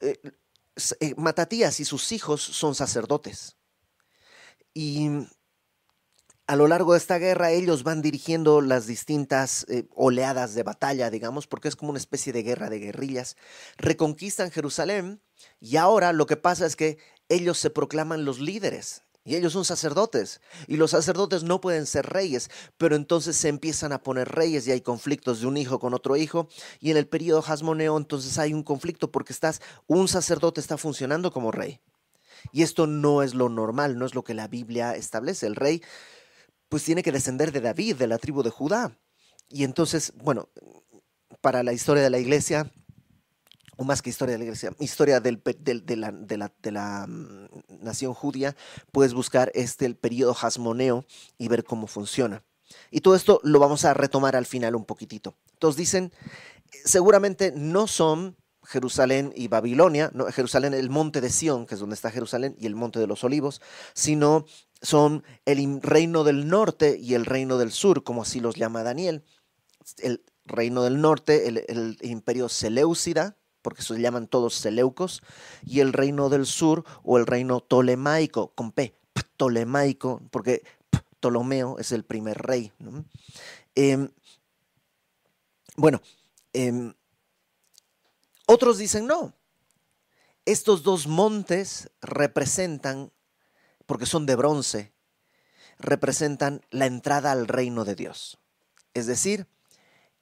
eh, 0.00 0.20
eh, 1.00 1.14
Matatías 1.16 1.80
y 1.80 1.86
sus 1.86 2.12
hijos 2.12 2.42
son 2.42 2.74
sacerdotes. 2.74 3.56
Y 4.74 5.08
a 6.50 6.56
lo 6.56 6.66
largo 6.66 6.94
de 6.94 6.98
esta 6.98 7.18
guerra 7.18 7.52
ellos 7.52 7.84
van 7.84 8.02
dirigiendo 8.02 8.60
las 8.60 8.88
distintas 8.88 9.64
eh, 9.68 9.86
oleadas 9.94 10.52
de 10.52 10.64
batalla, 10.64 11.08
digamos, 11.08 11.46
porque 11.46 11.68
es 11.68 11.76
como 11.76 11.90
una 11.90 12.00
especie 12.00 12.32
de 12.32 12.42
guerra 12.42 12.68
de 12.68 12.80
guerrillas. 12.80 13.36
Reconquistan 13.78 14.50
Jerusalén 14.50 15.22
y 15.60 15.76
ahora 15.76 16.12
lo 16.12 16.26
que 16.26 16.36
pasa 16.36 16.66
es 16.66 16.74
que 16.74 16.98
ellos 17.28 17.56
se 17.56 17.70
proclaman 17.70 18.24
los 18.24 18.40
líderes. 18.40 19.04
Y 19.22 19.36
ellos 19.36 19.52
son 19.52 19.64
sacerdotes. 19.64 20.40
Y 20.66 20.76
los 20.76 20.90
sacerdotes 20.90 21.44
no 21.44 21.60
pueden 21.60 21.86
ser 21.86 22.06
reyes, 22.06 22.50
pero 22.78 22.96
entonces 22.96 23.36
se 23.36 23.46
empiezan 23.46 23.92
a 23.92 24.02
poner 24.02 24.28
reyes 24.28 24.66
y 24.66 24.72
hay 24.72 24.80
conflictos 24.80 25.42
de 25.42 25.46
un 25.46 25.56
hijo 25.56 25.78
con 25.78 25.94
otro 25.94 26.16
hijo. 26.16 26.48
Y 26.80 26.90
en 26.90 26.96
el 26.96 27.06
periodo 27.06 27.42
jasmoneo 27.42 27.96
entonces 27.96 28.38
hay 28.38 28.54
un 28.54 28.64
conflicto 28.64 29.12
porque 29.12 29.32
estás, 29.32 29.62
un 29.86 30.08
sacerdote 30.08 30.60
está 30.60 30.76
funcionando 30.78 31.30
como 31.30 31.52
rey. 31.52 31.80
Y 32.50 32.62
esto 32.62 32.88
no 32.88 33.22
es 33.22 33.34
lo 33.34 33.48
normal, 33.48 33.98
no 33.98 34.06
es 34.06 34.16
lo 34.16 34.24
que 34.24 34.34
la 34.34 34.48
Biblia 34.48 34.96
establece. 34.96 35.46
El 35.46 35.54
rey 35.54 35.82
pues 36.70 36.84
tiene 36.84 37.02
que 37.02 37.12
descender 37.12 37.52
de 37.52 37.60
David, 37.60 37.96
de 37.96 38.06
la 38.06 38.16
tribu 38.16 38.42
de 38.42 38.50
Judá. 38.50 38.96
Y 39.50 39.64
entonces, 39.64 40.12
bueno, 40.16 40.48
para 41.40 41.62
la 41.62 41.72
historia 41.72 42.02
de 42.02 42.10
la 42.10 42.20
iglesia, 42.20 42.72
o 43.76 43.82
más 43.82 44.00
que 44.00 44.10
historia 44.10 44.34
de 44.34 44.38
la 44.38 44.44
iglesia, 44.44 44.72
historia 44.78 45.18
del, 45.20 45.42
de, 45.42 45.96
la, 45.96 46.12
de, 46.12 46.36
la, 46.38 46.52
de, 46.62 46.70
la, 46.70 47.06
mm, 47.08 47.82
nación 47.82 48.14
judía, 48.14 48.54
puedes 48.92 49.14
buscar 49.14 49.50
este, 49.54 49.84
el 49.84 49.96
periodo 49.96 50.32
jasmoneo 50.32 51.04
y 51.38 51.48
ver 51.48 51.64
cómo 51.64 51.88
funciona. 51.88 52.44
Y 52.92 53.00
todo 53.00 53.16
esto 53.16 53.40
lo 53.42 53.58
vamos 53.58 53.84
a 53.84 53.92
retomar 53.92 54.36
al 54.36 54.46
final 54.46 54.76
un 54.76 54.84
poquitito. 54.84 55.34
Entonces 55.54 55.76
dicen, 55.76 56.12
seguramente 56.84 57.52
no 57.56 57.88
son 57.88 58.36
Jerusalén 58.62 59.32
y 59.34 59.48
Babilonia, 59.48 60.12
no, 60.14 60.26
Jerusalén, 60.26 60.72
el 60.74 60.88
monte 60.88 61.20
de 61.20 61.30
Sión, 61.30 61.66
que 61.66 61.74
es 61.74 61.80
donde 61.80 61.94
está 61.94 62.12
Jerusalén, 62.12 62.54
y 62.60 62.66
el 62.66 62.76
monte 62.76 63.00
de 63.00 63.08
los 63.08 63.24
olivos, 63.24 63.60
sino 63.92 64.46
son 64.82 65.24
el 65.44 65.80
reino 65.82 66.24
del 66.24 66.48
norte 66.48 66.98
y 66.98 67.14
el 67.14 67.26
reino 67.26 67.58
del 67.58 67.72
sur, 67.72 68.02
como 68.02 68.22
así 68.22 68.40
los 68.40 68.56
llama 68.56 68.82
Daniel. 68.82 69.24
El 69.98 70.24
reino 70.44 70.82
del 70.82 71.00
norte, 71.00 71.48
el, 71.48 71.98
imperio 72.02 72.48
Seleucida, 72.48 73.36
porque 73.62 73.82
se 73.82 74.00
llaman 74.00 74.26
todos 74.26 74.54
Seleucos, 74.54 75.22
y 75.64 75.80
el 75.80 75.92
reino 75.92 76.28
del 76.28 76.46
sur 76.46 76.84
o 77.02 77.18
el 77.18 77.26
reino 77.26 77.60
Ptolemaico, 77.60 78.52
con 78.54 78.72
P, 78.72 78.94
Ptolemaico, 79.12 80.22
porque 80.30 80.62
Ptolomeo 81.18 81.78
es 81.78 81.92
el 81.92 82.04
primer 82.04 82.38
rey. 82.38 82.72
Em, 83.74 84.10
bueno, 85.76 86.00
em, 86.52 86.94
otros 88.46 88.78
dicen 88.78 89.06
no. 89.06 89.34
Estos 90.46 90.82
dos 90.82 91.06
montes 91.06 91.90
representan 92.00 93.12
porque 93.90 94.06
son 94.06 94.24
de 94.24 94.36
bronce, 94.36 94.92
representan 95.80 96.64
la 96.70 96.86
entrada 96.86 97.32
al 97.32 97.48
reino 97.48 97.84
de 97.84 97.96
Dios. 97.96 98.38
Es 98.94 99.08
decir, 99.08 99.48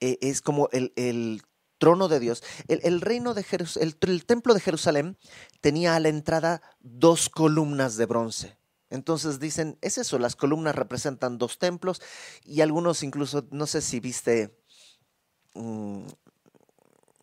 eh, 0.01 0.17
es 0.23 0.41
como 0.41 0.71
el, 0.73 1.43
trono 1.77 2.09
de 2.09 2.19
Dios. 2.19 2.43
El, 2.69 3.03
reino 3.03 3.35
de 3.35 3.45
el, 3.79 3.99
el, 4.01 4.25
templo 4.25 4.55
de 4.55 4.61
Jerusalén 4.61 5.19
tenía 5.61 5.97
a 5.97 6.01
la 6.01 6.09
entrada 6.09 6.63
dos 6.81 7.29
columnas 7.29 7.99
de 7.99 8.07
bronce. 8.07 8.57
Entonces 8.89 9.39
dicen, 9.39 9.77
es 9.83 9.99
eso, 9.99 10.19
las 10.19 10.35
columnas 10.35 10.75
representan 10.75 11.37
dos 11.37 11.59
templos 11.59 12.01
y 12.47 12.63
algunos 12.63 13.03
incluso, 13.03 13.49
no 13.51 13.67
sé 13.67 13.83
si 13.83 14.01
viste 14.01 14.59
mm, 15.53 16.07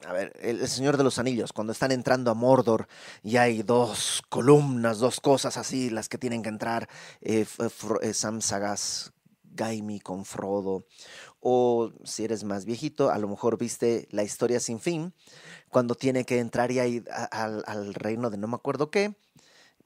a 0.06 0.14
ver, 0.14 0.34
el, 0.42 0.68
Señor 0.68 0.98
de 0.98 1.04
los 1.04 1.20
Anillos, 1.20 1.52
cuando 1.52 1.74
están 1.74 1.92
entrando 1.92 2.32
a 2.32 2.34
Mordor 2.34 2.88
y 3.24 3.38
hay 3.38 3.64
dos 3.64 4.22
columnas, 4.30 5.00
dos 5.00 5.20
cosas 5.20 5.58
así, 5.58 5.90
las 5.90 6.10
que 6.10 6.18
tienen 6.18 6.44
que 6.44 6.50
entrar, 6.50 6.88
eh, 7.22 7.46
eh, 8.02 8.14
Sam 8.14 8.42
Sagas, 8.42 9.14
Gaimi 9.44 10.00
con 10.00 10.26
Frodo, 10.26 10.86
o 11.40 11.92
si 12.04 12.24
eres 12.24 12.44
más 12.44 12.66
viejito, 12.66 13.10
a 13.10 13.18
lo 13.18 13.28
mejor 13.28 13.58
viste 13.58 14.08
la 14.12 14.24
historia 14.24 14.60
sin 14.60 14.80
fin, 14.80 15.14
cuando 15.70 15.96
tiene 15.96 16.26
que 16.26 16.40
entrar 16.40 16.72
y 16.72 16.80
hay 16.80 17.04
al 17.32 17.94
reino 17.94 18.30
de 18.30 18.38
no 18.38 18.48
me 18.48 18.56
acuerdo 18.56 18.92
qué, 18.92 19.16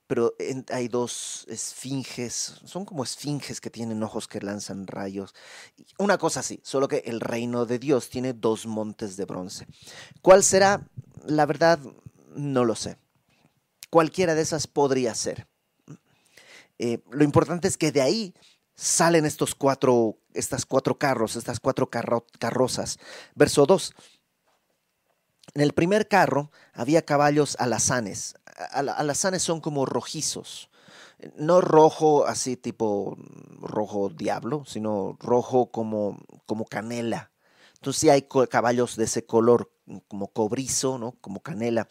pero 0.10 0.34
hay 0.72 0.88
dos 0.88 1.46
esfinges, 1.50 2.56
son 2.66 2.84
como 2.84 3.04
esfinges 3.04 3.62
que 3.62 3.70
tienen 3.70 4.02
ojos 4.02 4.28
que 4.28 4.42
lanzan 4.42 4.88
rayos. 4.88 5.36
Una 6.00 6.18
cosa 6.18 6.40
así, 6.40 6.60
solo 6.64 6.88
que 6.88 7.04
el 7.06 7.20
reino 7.20 7.68
de 7.68 7.78
Dios 7.78 8.10
tiene 8.10 8.34
dos 8.34 8.66
montes 8.66 9.18
de 9.18 9.26
bronce. 9.26 9.68
¿Cuál 10.24 10.44
será? 10.44 10.82
La 11.28 11.46
verdad, 11.46 11.78
no 12.36 12.66
lo 12.66 12.74
sé. 12.74 12.98
Cualquiera 13.92 14.34
de 14.34 14.42
esas 14.42 14.66
podría 14.66 15.14
ser. 15.14 15.48
Eh, 16.80 17.04
lo 17.12 17.24
importante 17.24 17.68
es 17.68 17.78
que 17.78 17.92
de 17.92 18.02
ahí 18.02 18.34
salen 18.74 19.28
estos 19.28 19.54
cuatro, 19.54 20.18
estas 20.34 20.66
cuatro 20.66 20.98
carros, 20.98 21.36
estas 21.36 21.60
cuatro 21.60 21.88
carrozas. 21.88 22.98
Verso 23.36 23.68
2. 23.68 23.94
En 25.54 25.62
el 25.62 25.74
primer 25.74 26.08
carro 26.08 26.52
había 26.74 27.04
caballos 27.04 27.56
alazanes. 27.60 28.36
Alazanes 28.72 29.42
son 29.42 29.62
como 29.62 29.86
rojizos. 29.86 30.70
No 31.36 31.60
rojo 31.60 32.26
así 32.28 32.56
tipo 32.56 33.18
rojo 33.60 34.10
diablo, 34.10 34.64
sino 34.66 35.18
rojo 35.20 35.72
como, 35.72 36.18
como 36.46 36.66
canela. 36.66 37.32
Entonces 37.76 38.02
sí 38.02 38.10
hay 38.10 38.28
caballos 38.50 38.96
de 38.96 39.06
ese 39.06 39.26
color, 39.26 39.72
como 40.08 40.28
cobrizo, 40.28 40.98
¿no? 40.98 41.14
como 41.22 41.42
canela. 41.42 41.88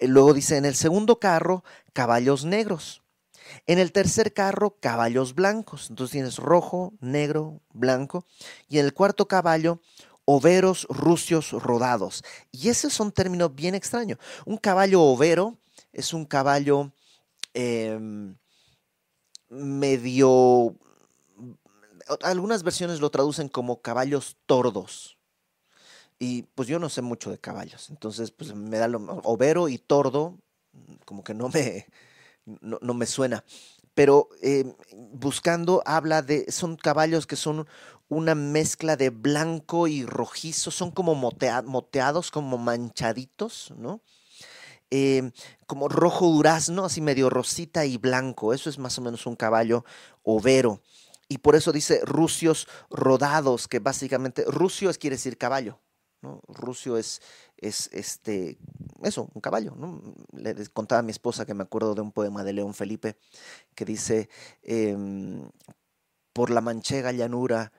Eh, 0.00 0.08
luego 0.08 0.34
dice, 0.34 0.56
en 0.56 0.64
el 0.64 0.74
segundo 0.74 1.18
carro, 1.20 1.64
caballos 1.92 2.44
negros. 2.44 3.02
En 3.66 3.78
el 3.78 3.92
tercer 3.92 4.32
carro, 4.32 4.76
caballos 4.80 5.34
blancos. 5.34 5.90
Entonces 5.90 6.12
tienes 6.12 6.38
rojo, 6.38 6.92
negro, 7.00 7.60
blanco. 7.72 8.24
Y 8.68 8.78
en 8.78 8.84
el 8.86 8.94
cuarto 8.94 9.28
caballo, 9.28 9.80
overos 10.26 10.86
rucios 10.90 11.52
rodados. 11.52 12.22
Y 12.52 12.68
ese 12.68 12.88
es 12.88 13.00
un 13.00 13.12
término 13.12 13.48
bien 13.48 13.74
extraño. 13.74 14.18
Un 14.44 14.58
caballo 14.58 15.02
overo 15.02 15.56
es 15.92 16.12
un 16.12 16.26
caballo 16.26 16.92
em, 17.54 18.36
medio... 19.48 20.76
Algunas 22.22 22.62
versiones 22.62 23.00
lo 23.00 23.10
traducen 23.10 23.48
como 23.48 23.80
caballos 23.80 24.36
tordos. 24.46 25.16
Y 26.18 26.42
pues 26.42 26.68
yo 26.68 26.78
no 26.78 26.88
sé 26.88 27.02
mucho 27.02 27.30
de 27.30 27.38
caballos. 27.38 27.88
Entonces, 27.90 28.30
pues 28.30 28.54
me 28.54 28.78
da 28.78 28.88
lo... 28.88 28.98
Overo 29.24 29.68
y 29.68 29.78
tordo, 29.78 30.38
como 31.04 31.24
que 31.24 31.34
no 31.34 31.48
me, 31.48 31.86
no 32.60 32.94
me 32.94 33.06
suena 33.06 33.44
pero 33.96 34.28
em, 34.42 34.74
buscando 34.92 35.82
habla 35.86 36.20
de, 36.20 36.52
son 36.52 36.76
caballos 36.76 37.26
que 37.26 37.34
son 37.34 37.66
una 38.08 38.34
mezcla 38.34 38.96
de 38.96 39.10
blanco 39.10 39.88
y 39.88 40.04
rojizo, 40.04 40.70
son 40.70 40.90
como 40.90 41.14
moteados, 41.14 42.30
como 42.30 42.58
manchaditos, 42.58 43.72
¿no? 43.76 44.00
Em, 44.90 45.32
como 45.66 45.88
rojo 45.88 46.26
durazno, 46.28 46.84
así 46.84 47.00
medio 47.00 47.28
rosita 47.28 47.84
y 47.84 47.96
blanco, 47.96 48.54
eso 48.54 48.70
es 48.70 48.78
más 48.78 48.96
o 48.98 49.02
menos 49.02 49.26
un 49.26 49.34
caballo 49.34 49.84
overo. 50.22 50.80
Y 51.28 51.38
por 51.38 51.56
eso 51.56 51.72
dice 51.72 52.00
rucios 52.04 52.68
rodados, 52.88 53.66
que 53.66 53.80
básicamente, 53.80 54.44
rucio 54.46 54.88
es, 54.88 54.98
quiere 54.98 55.16
decir 55.16 55.36
caballo, 55.38 55.80
¿no? 56.22 56.40
Rucio 56.46 56.96
es, 56.96 57.20
es 57.56 57.90
este, 57.92 58.58
eso, 59.02 59.28
un 59.34 59.40
caballo. 59.40 59.74
¿no? 59.76 60.00
Le 60.32 60.54
contaba 60.68 61.00
a 61.00 61.02
mi 61.02 61.10
esposa 61.10 61.46
que 61.46 61.54
me 61.54 61.64
acuerdo 61.64 61.96
de 61.96 62.02
un 62.02 62.12
poema 62.12 62.44
de 62.44 62.52
León 62.52 62.74
Felipe 62.74 63.16
que 63.74 63.84
dice, 63.84 64.28
em, 64.62 65.50
por 66.32 66.50
la 66.50 66.60
manchega 66.60 67.10
llanura 67.10 67.72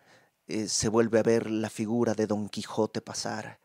eh, 0.48 0.68
se 0.68 0.90
vuelve 0.90 1.20
a 1.20 1.24
ver 1.24 1.50
la 1.50 1.70
figura 1.70 2.14
de 2.14 2.28
Don 2.28 2.50
Quijote 2.50 3.02
pasar 3.02 3.60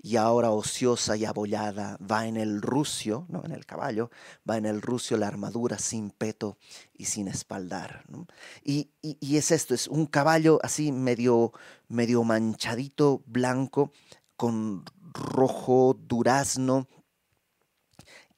y 0.00 0.16
ahora 0.16 0.50
ociosa 0.50 1.16
y 1.16 1.24
abollada, 1.24 1.98
va 1.98 2.26
en 2.26 2.36
el 2.36 2.62
rucio, 2.62 3.26
no 3.28 3.44
en 3.44 3.50
el 3.50 3.66
caballo, 3.66 4.10
va 4.48 4.56
en 4.56 4.64
el 4.64 4.80
rucio 4.80 5.16
la 5.16 5.26
armadura 5.26 5.78
sin 5.78 6.10
peto 6.10 6.56
y 6.94 7.06
sin 7.06 7.26
espaldar. 7.26 8.04
Y, 8.62 8.90
y, 9.02 9.36
es 9.36 9.50
esto, 9.50 9.74
es 9.74 9.88
un 9.88 10.06
caballo 10.06 10.60
así 10.62 10.92
medio, 10.92 11.52
medio 11.88 12.22
manchadito, 12.22 13.22
blanco, 13.26 13.92
con 14.36 14.84
rojo, 15.12 15.98
durazno. 16.00 16.86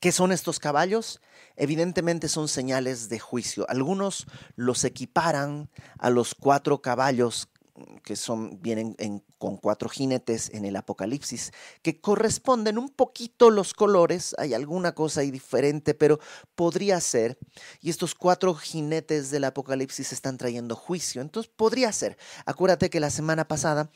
¿Qué 0.00 0.12
son 0.12 0.32
estos 0.32 0.58
caballos? 0.60 1.20
Evidentemente 1.56 2.28
son 2.28 2.48
señales 2.48 3.10
de 3.10 3.18
juicio. 3.18 3.66
Algunos 3.68 4.26
los 4.56 4.84
equiparan 4.84 5.68
a 5.98 6.08
los 6.08 6.34
cuatro 6.34 6.80
caballos 6.80 7.50
que 8.04 8.16
son, 8.16 8.60
vienen 8.62 8.96
con 9.38 9.56
cuatro 9.56 9.88
jinetes 9.88 10.50
en 10.52 10.64
el 10.64 10.76
Apocalipsis, 10.76 11.52
que 11.82 12.00
corresponden 12.00 12.78
un 12.78 12.88
poquito 12.88 13.50
los 13.50 13.74
colores, 13.74 14.34
hay 14.38 14.54
alguna 14.54 14.94
cosa 14.94 15.20
ahí 15.20 15.30
diferente, 15.30 15.94
pero 15.94 16.18
podría 16.54 17.00
ser, 17.00 17.38
y 17.80 17.90
estos 17.90 18.14
cuatro 18.14 18.54
jinetes 18.54 19.30
del 19.30 19.44
Apocalipsis 19.44 20.12
están 20.12 20.38
trayendo 20.38 20.76
juicio, 20.76 21.22
entonces 21.22 21.52
podría 21.54 21.92
ser. 21.92 22.16
Acuérdate 22.46 22.90
que 22.90 23.00
la 23.00 23.10
semana 23.10 23.46
pasada 23.46 23.90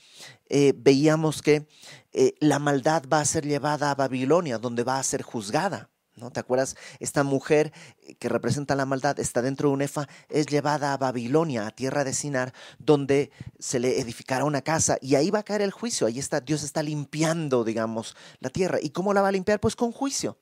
eh, 0.49 0.73
veíamos 0.77 1.43
que 1.43 1.69
eh, 2.13 2.35
la 2.41 2.59
maldad 2.59 3.05
va 3.13 3.21
a 3.21 3.25
ser 3.25 3.47
llevada 3.47 3.91
a 3.91 3.95
Babilonia, 3.95 4.59
donde 4.59 4.85
va 4.85 4.99
a 4.99 5.03
ser 5.03 5.23
juzgada. 5.23 5.91
¿No 6.17 6.31
te 6.31 6.39
acuerdas? 6.39 6.77
Esta 7.01 7.25
mujer 7.25 7.73
que 8.21 8.29
representa 8.29 8.77
la 8.77 8.87
maldad 8.87 9.19
está 9.19 9.43
dentro 9.43 9.69
de 9.69 9.75
un 9.75 9.83
efa, 9.83 10.09
es 10.29 10.47
llevada 10.47 10.93
a 10.93 10.97
Babilonia, 10.97 11.67
a 11.67 11.71
tierra 11.73 12.05
de 12.05 12.15
Sinar, 12.15 12.55
donde 12.79 13.33
se 13.59 13.81
le 13.81 14.01
edificará 14.01 14.45
una 14.45 14.63
casa 14.63 14.97
y 15.01 15.17
ahí 15.17 15.31
va 15.31 15.41
a 15.41 15.45
caer 15.45 15.63
el 15.63 15.73
juicio. 15.73 16.07
Ahí 16.07 16.21
está, 16.21 16.41
Dios 16.41 16.63
está 16.63 16.83
limpiando, 16.85 17.65
digamos, 17.65 18.17
la 18.39 18.51
tierra. 18.51 18.79
¿Y 18.81 18.91
cómo 18.91 19.13
la 19.13 19.23
va 19.23 19.29
a 19.29 19.33
limpiar? 19.33 19.59
Pues 19.59 19.75
con 19.75 19.91
juicio. 19.91 20.39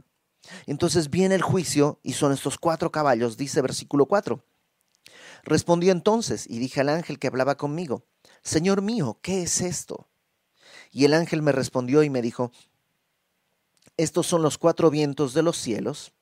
Entonces 0.66 1.08
viene 1.08 1.34
el 1.34 1.42
juicio 1.42 2.00
y 2.02 2.14
son 2.14 2.32
estos 2.32 2.58
cuatro 2.58 2.90
caballos, 2.92 3.36
dice 3.36 3.62
versículo 3.62 4.06
4. 4.06 4.44
Respondí 5.44 5.90
entonces 5.90 6.46
y 6.48 6.58
dije 6.58 6.80
al 6.80 6.88
ángel 6.88 7.18
que 7.18 7.28
hablaba 7.28 7.56
conmigo, 7.56 8.04
Señor 8.42 8.82
mío, 8.82 9.18
¿qué 9.22 9.42
es 9.42 9.60
esto? 9.60 10.08
Y 10.90 11.04
el 11.04 11.14
ángel 11.14 11.42
me 11.42 11.52
respondió 11.52 12.02
y 12.02 12.10
me 12.10 12.22
dijo, 12.22 12.52
estos 14.02 14.26
son 14.26 14.42
los 14.42 14.58
cuatro 14.58 14.90
vientos 14.90 15.34
de 15.34 15.42
los 15.42 15.56
cielos. 15.56 16.12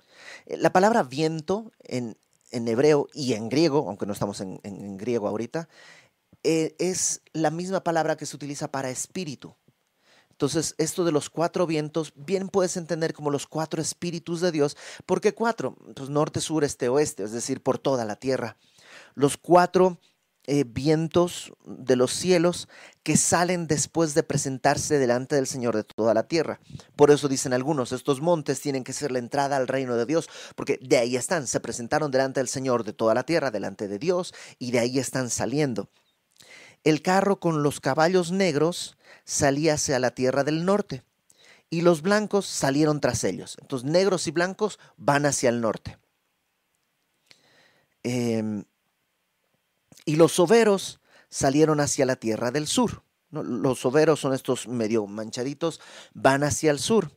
Eh, 0.46 0.56
la 0.56 0.72
palabra 0.72 1.02
viento 1.02 1.72
en, 1.82 2.16
hebreo 2.50 3.08
y 3.14 3.34
en 3.34 3.48
griego, 3.48 3.86
aunque 3.88 4.06
no 4.06 4.12
estamos 4.12 4.40
en, 4.40 4.96
griego 4.96 5.28
ahorita, 5.28 5.68
eh, 6.42 6.74
es 6.78 7.22
la 7.32 7.50
misma 7.50 7.82
palabra 7.82 8.16
que 8.16 8.26
se 8.26 8.36
utiliza 8.36 8.70
para 8.70 8.90
espíritu. 8.90 9.54
Entonces, 10.30 10.74
esto 10.78 11.04
de 11.04 11.12
los 11.12 11.28
cuatro 11.28 11.66
vientos, 11.66 12.14
bien 12.16 12.48
puedes 12.48 12.78
entender 12.78 13.12
como 13.12 13.30
los 13.30 13.46
cuatro 13.46 13.82
espíritus 13.82 14.40
de 14.40 14.50
Dios. 14.50 14.76
¿Por 15.04 15.20
qué 15.20 15.34
cuatro? 15.34 15.76
Pues 15.94 16.08
norte, 16.08 16.40
sur, 16.40 16.64
este, 16.64 16.88
oeste, 16.88 17.24
es 17.24 17.32
decir, 17.32 17.62
por 17.62 17.78
toda 17.78 18.06
la 18.06 18.16
tierra. 18.16 18.56
Los 19.14 19.36
cuatro 19.36 19.98
eh, 20.46 20.64
vientos 20.66 21.52
de 21.64 21.96
los 21.96 22.12
cielos 22.12 22.68
que 23.02 23.16
salen 23.16 23.66
después 23.66 24.14
de 24.14 24.22
presentarse 24.22 24.98
delante 24.98 25.36
del 25.36 25.46
Señor 25.46 25.76
de 25.76 25.84
toda 25.84 26.14
la 26.14 26.28
tierra. 26.28 26.60
Por 26.96 27.10
eso 27.10 27.28
dicen 27.28 27.52
algunos, 27.52 27.92
estos 27.92 28.20
montes 28.20 28.60
tienen 28.60 28.82
que 28.82 28.94
ser 28.94 29.12
la 29.12 29.18
entrada 29.18 29.56
al 29.56 29.68
reino 29.68 29.96
de 29.96 30.06
Dios, 30.06 30.28
porque 30.56 30.78
de 30.82 30.96
ahí 30.96 31.16
están, 31.16 31.46
se 31.46 31.60
presentaron 31.60 32.10
delante 32.10 32.40
del 32.40 32.48
Señor 32.48 32.84
de 32.84 32.92
toda 32.94 33.14
la 33.14 33.24
tierra, 33.24 33.50
delante 33.50 33.86
de 33.86 33.98
Dios, 33.98 34.34
y 34.58 34.70
de 34.70 34.78
ahí 34.78 34.98
están 34.98 35.28
saliendo. 35.28 35.90
El 36.84 37.02
carro 37.02 37.38
con 37.38 37.62
los 37.62 37.78
caballos 37.78 38.32
negros 38.32 38.96
salía 39.24 39.74
hacia 39.74 39.98
la 39.98 40.12
tierra 40.12 40.42
del 40.42 40.64
norte, 40.64 41.04
y 41.68 41.82
los 41.82 42.02
blancos 42.02 42.46
salieron 42.46 43.00
tras 43.00 43.24
ellos. 43.24 43.56
Entonces 43.60 43.88
negros 43.88 44.26
y 44.26 44.30
blancos 44.30 44.78
van 44.96 45.26
hacia 45.26 45.50
el 45.50 45.60
norte. 45.60 45.98
Eh, 48.02 48.64
y 50.04 50.16
los 50.16 50.32
soberos 50.32 51.00
salieron 51.28 51.80
hacia 51.80 52.06
la 52.06 52.16
tierra 52.16 52.50
del 52.50 52.66
sur. 52.66 53.02
Los 53.30 53.78
soberos 53.78 54.20
son 54.20 54.34
estos 54.34 54.66
medio 54.66 55.06
manchaditos, 55.06 55.80
van 56.12 56.42
hacia 56.42 56.70
el 56.70 56.80
sur. 56.80 57.12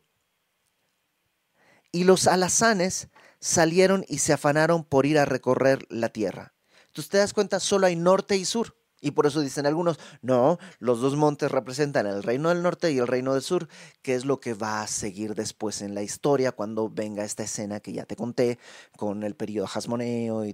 Y 1.92 2.04
los 2.04 2.28
alazanes 2.28 3.10
salieron 3.40 4.06
y 4.08 4.20
se 4.20 4.34
afanaron 4.34 4.84
por 4.84 5.06
ir 5.06 5.18
a 5.18 5.26
recorrer 5.26 5.86
la 5.90 6.10
tierra. 6.10 6.54
Entonces 6.88 7.10
te 7.10 7.18
das 7.18 7.34
cuenta, 7.34 7.60
solo 7.60 7.88
hay 7.88 7.96
norte 7.96 8.38
y 8.38 8.46
sur. 8.46 8.76
Y 9.02 9.12
por 9.12 9.26
eso 9.26 9.42
dicen 9.42 9.66
algunos, 9.66 10.00
no, 10.22 10.60
los 10.80 11.02
dos 11.02 11.18
montes 11.18 11.52
representan 11.52 12.08
el 12.08 12.24
reino 12.24 12.48
del 12.48 12.64
norte 12.64 12.90
y 12.94 13.00
el 13.00 13.08
reino 13.08 13.34
del 13.34 13.42
sur, 13.42 13.68
que 14.02 14.16
es 14.16 14.24
lo 14.24 14.40
que 14.40 14.54
va 14.54 14.82
a 14.82 14.88
seguir 14.88 15.36
después 15.36 15.82
en 15.82 15.94
la 15.94 16.04
historia 16.04 16.54
cuando 16.54 16.90
venga 16.90 17.26
esta 17.26 17.44
escena 17.44 17.82
que 17.82 17.92
ya 17.92 18.06
te 18.06 18.16
conté 18.16 18.60
con 18.96 19.24
el 19.24 19.36
periodo 19.36 19.68
jasmoneo 19.68 20.46
y, 20.46 20.54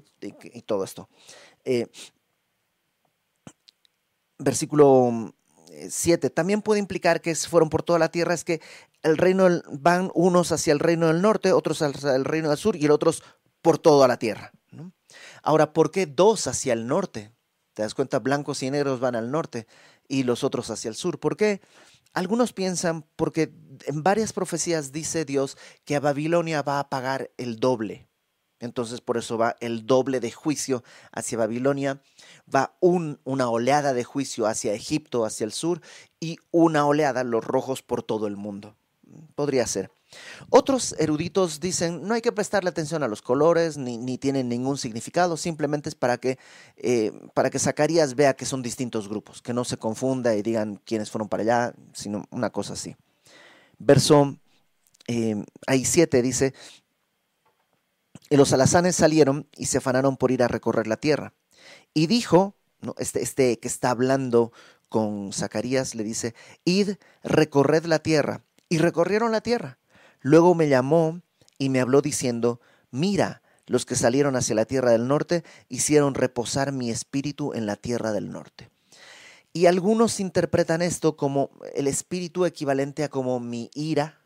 todo 0.65 0.83
esto. 0.83 1.09
Eh, 1.63 1.85
versículo 4.39 5.33
7, 5.89 6.27
mm, 6.27 6.33
también 6.33 6.61
puede 6.61 6.79
implicar 6.79 7.21
que 7.21 7.35
fueron 7.35 7.69
por 7.69 7.83
toda 7.83 7.99
la 7.99 8.09
tierra, 8.09 8.33
es 8.33 8.43
que 8.43 8.61
el 9.03 9.17
reino 9.17 9.47
van 9.71 10.11
unos 10.13 10.51
hacia 10.51 10.73
el 10.73 10.79
reino 10.79 11.07
del 11.07 11.21
norte, 11.21 11.51
otros 11.53 11.81
hacia 11.81 12.15
el 12.15 12.25
reino 12.25 12.49
del 12.49 12.57
sur 12.57 12.75
y 12.75 12.87
otros 12.87 13.23
por 13.61 13.77
toda 13.77 14.07
la 14.07 14.17
tierra. 14.17 14.51
Ahora, 15.43 15.73
¿por 15.73 15.91
qué 15.91 16.05
dos 16.05 16.47
hacia 16.47 16.73
el 16.73 16.87
norte? 16.87 17.31
Te 17.73 17.81
das 17.81 17.93
cuenta, 17.93 18.19
blancos 18.19 18.61
y 18.63 18.71
negros 18.71 18.99
van 18.99 19.15
al 19.15 19.31
norte 19.31 19.67
y 20.07 20.23
los 20.23 20.43
otros 20.43 20.69
hacia 20.69 20.89
el 20.89 20.95
sur. 20.95 21.19
¿Por 21.19 21.37
qué? 21.37 21.61
Algunos 22.13 22.53
piensan 22.53 23.05
porque 23.15 23.53
en 23.85 24.03
varias 24.03 24.33
profecías 24.33 24.91
dice 24.91 25.25
Dios 25.25 25.57
que 25.85 25.95
a 25.95 25.99
Babilonia 25.99 26.61
va 26.61 26.79
a 26.79 26.89
pagar 26.89 27.31
el 27.37 27.59
doble. 27.59 28.08
Entonces 28.59 29.01
por 29.01 29.17
eso 29.17 29.37
va 29.37 29.55
el 29.59 29.85
doble 29.85 30.19
de 30.19 30.31
juicio 30.31 30.83
hacia 31.11 31.37
Babilonia, 31.37 32.01
va 32.53 32.75
una 32.79 33.49
oleada 33.49 33.93
de 33.93 34.03
juicio 34.03 34.47
hacia 34.47 34.73
Egipto, 34.73 35.25
hacia 35.25 35.45
el 35.45 35.53
sur, 35.53 35.81
y 36.19 36.37
una 36.51 36.85
oleada, 36.85 37.23
los 37.23 37.43
rojos, 37.43 37.81
por 37.81 38.03
todo 38.03 38.27
el 38.27 38.35
mundo. 38.35 38.75
Podría 39.35 39.65
ser. 39.65 39.91
Otros 40.49 40.95
eruditos 40.97 41.59
dicen, 41.59 42.07
no 42.07 42.15
hay 42.15 42.21
que 42.21 42.31
prestarle 42.31 42.69
atención 42.69 43.03
a 43.03 43.07
los 43.07 43.21
colores, 43.21 43.77
ni, 43.77 44.17
tienen 44.17 44.49
ningún 44.49 44.77
significado, 44.77 45.37
simplemente 45.37 45.89
es 45.89 45.95
para 45.95 46.17
que, 46.17 46.39
eh, 46.77 47.11
para 47.33 47.49
que 47.49 47.59
Zacarías 47.59 48.15
vea 48.15 48.33
que 48.33 48.45
son 48.45 48.61
distintos 48.61 49.07
grupos, 49.07 49.41
que 49.41 49.53
no 49.53 49.63
se 49.63 49.77
confunda 49.77 50.35
y 50.35 50.41
digan 50.41 50.81
quiénes 50.83 51.11
fueron 51.11 51.29
para 51.29 51.43
allá, 51.43 51.73
sino 51.93 52.25
una 52.31 52.49
cosa 52.49 52.73
así. 52.73 52.95
Verso 53.77 54.35
eh, 55.07 55.43
ahí 55.67 55.85
7 55.85 56.21
dice, 56.21 56.53
y 58.29 58.37
los 58.37 58.53
alazanes 58.53 58.95
salieron 58.95 59.47
y 59.55 59.65
se 59.65 59.79
afanaron 59.79 60.17
por 60.17 60.31
ir 60.31 60.43
a 60.43 60.47
recorrer 60.47 60.87
la 60.87 60.97
tierra. 60.97 61.33
Y 61.93 62.07
dijo, 62.07 62.55
¿no? 62.81 62.95
este, 62.99 63.21
este 63.21 63.59
que 63.59 63.67
está 63.67 63.89
hablando 63.89 64.51
con 64.87 65.33
Zacarías, 65.33 65.95
le 65.95 66.03
dice, 66.03 66.35
id, 66.65 66.95
recorred 67.23 67.85
la 67.85 67.99
tierra. 67.99 68.43
Y 68.69 68.77
recorrieron 68.77 69.31
la 69.31 69.41
tierra. 69.41 69.79
Luego 70.21 70.53
me 70.53 70.67
llamó 70.67 71.21
y 71.57 71.69
me 71.69 71.79
habló 71.79 72.01
diciendo, 72.01 72.59
mira, 72.91 73.41
los 73.65 73.85
que 73.85 73.95
salieron 73.95 74.35
hacia 74.35 74.55
la 74.55 74.65
tierra 74.65 74.91
del 74.91 75.07
norte 75.07 75.43
hicieron 75.69 76.15
reposar 76.15 76.71
mi 76.71 76.89
espíritu 76.89 77.53
en 77.53 77.65
la 77.65 77.75
tierra 77.75 78.11
del 78.11 78.31
norte. 78.31 78.69
Y 79.53 79.65
algunos 79.65 80.19
interpretan 80.19 80.81
esto 80.81 81.17
como 81.17 81.49
el 81.73 81.87
espíritu 81.87 82.45
equivalente 82.45 83.03
a 83.03 83.09
como 83.09 83.39
mi 83.39 83.71
ira, 83.73 84.18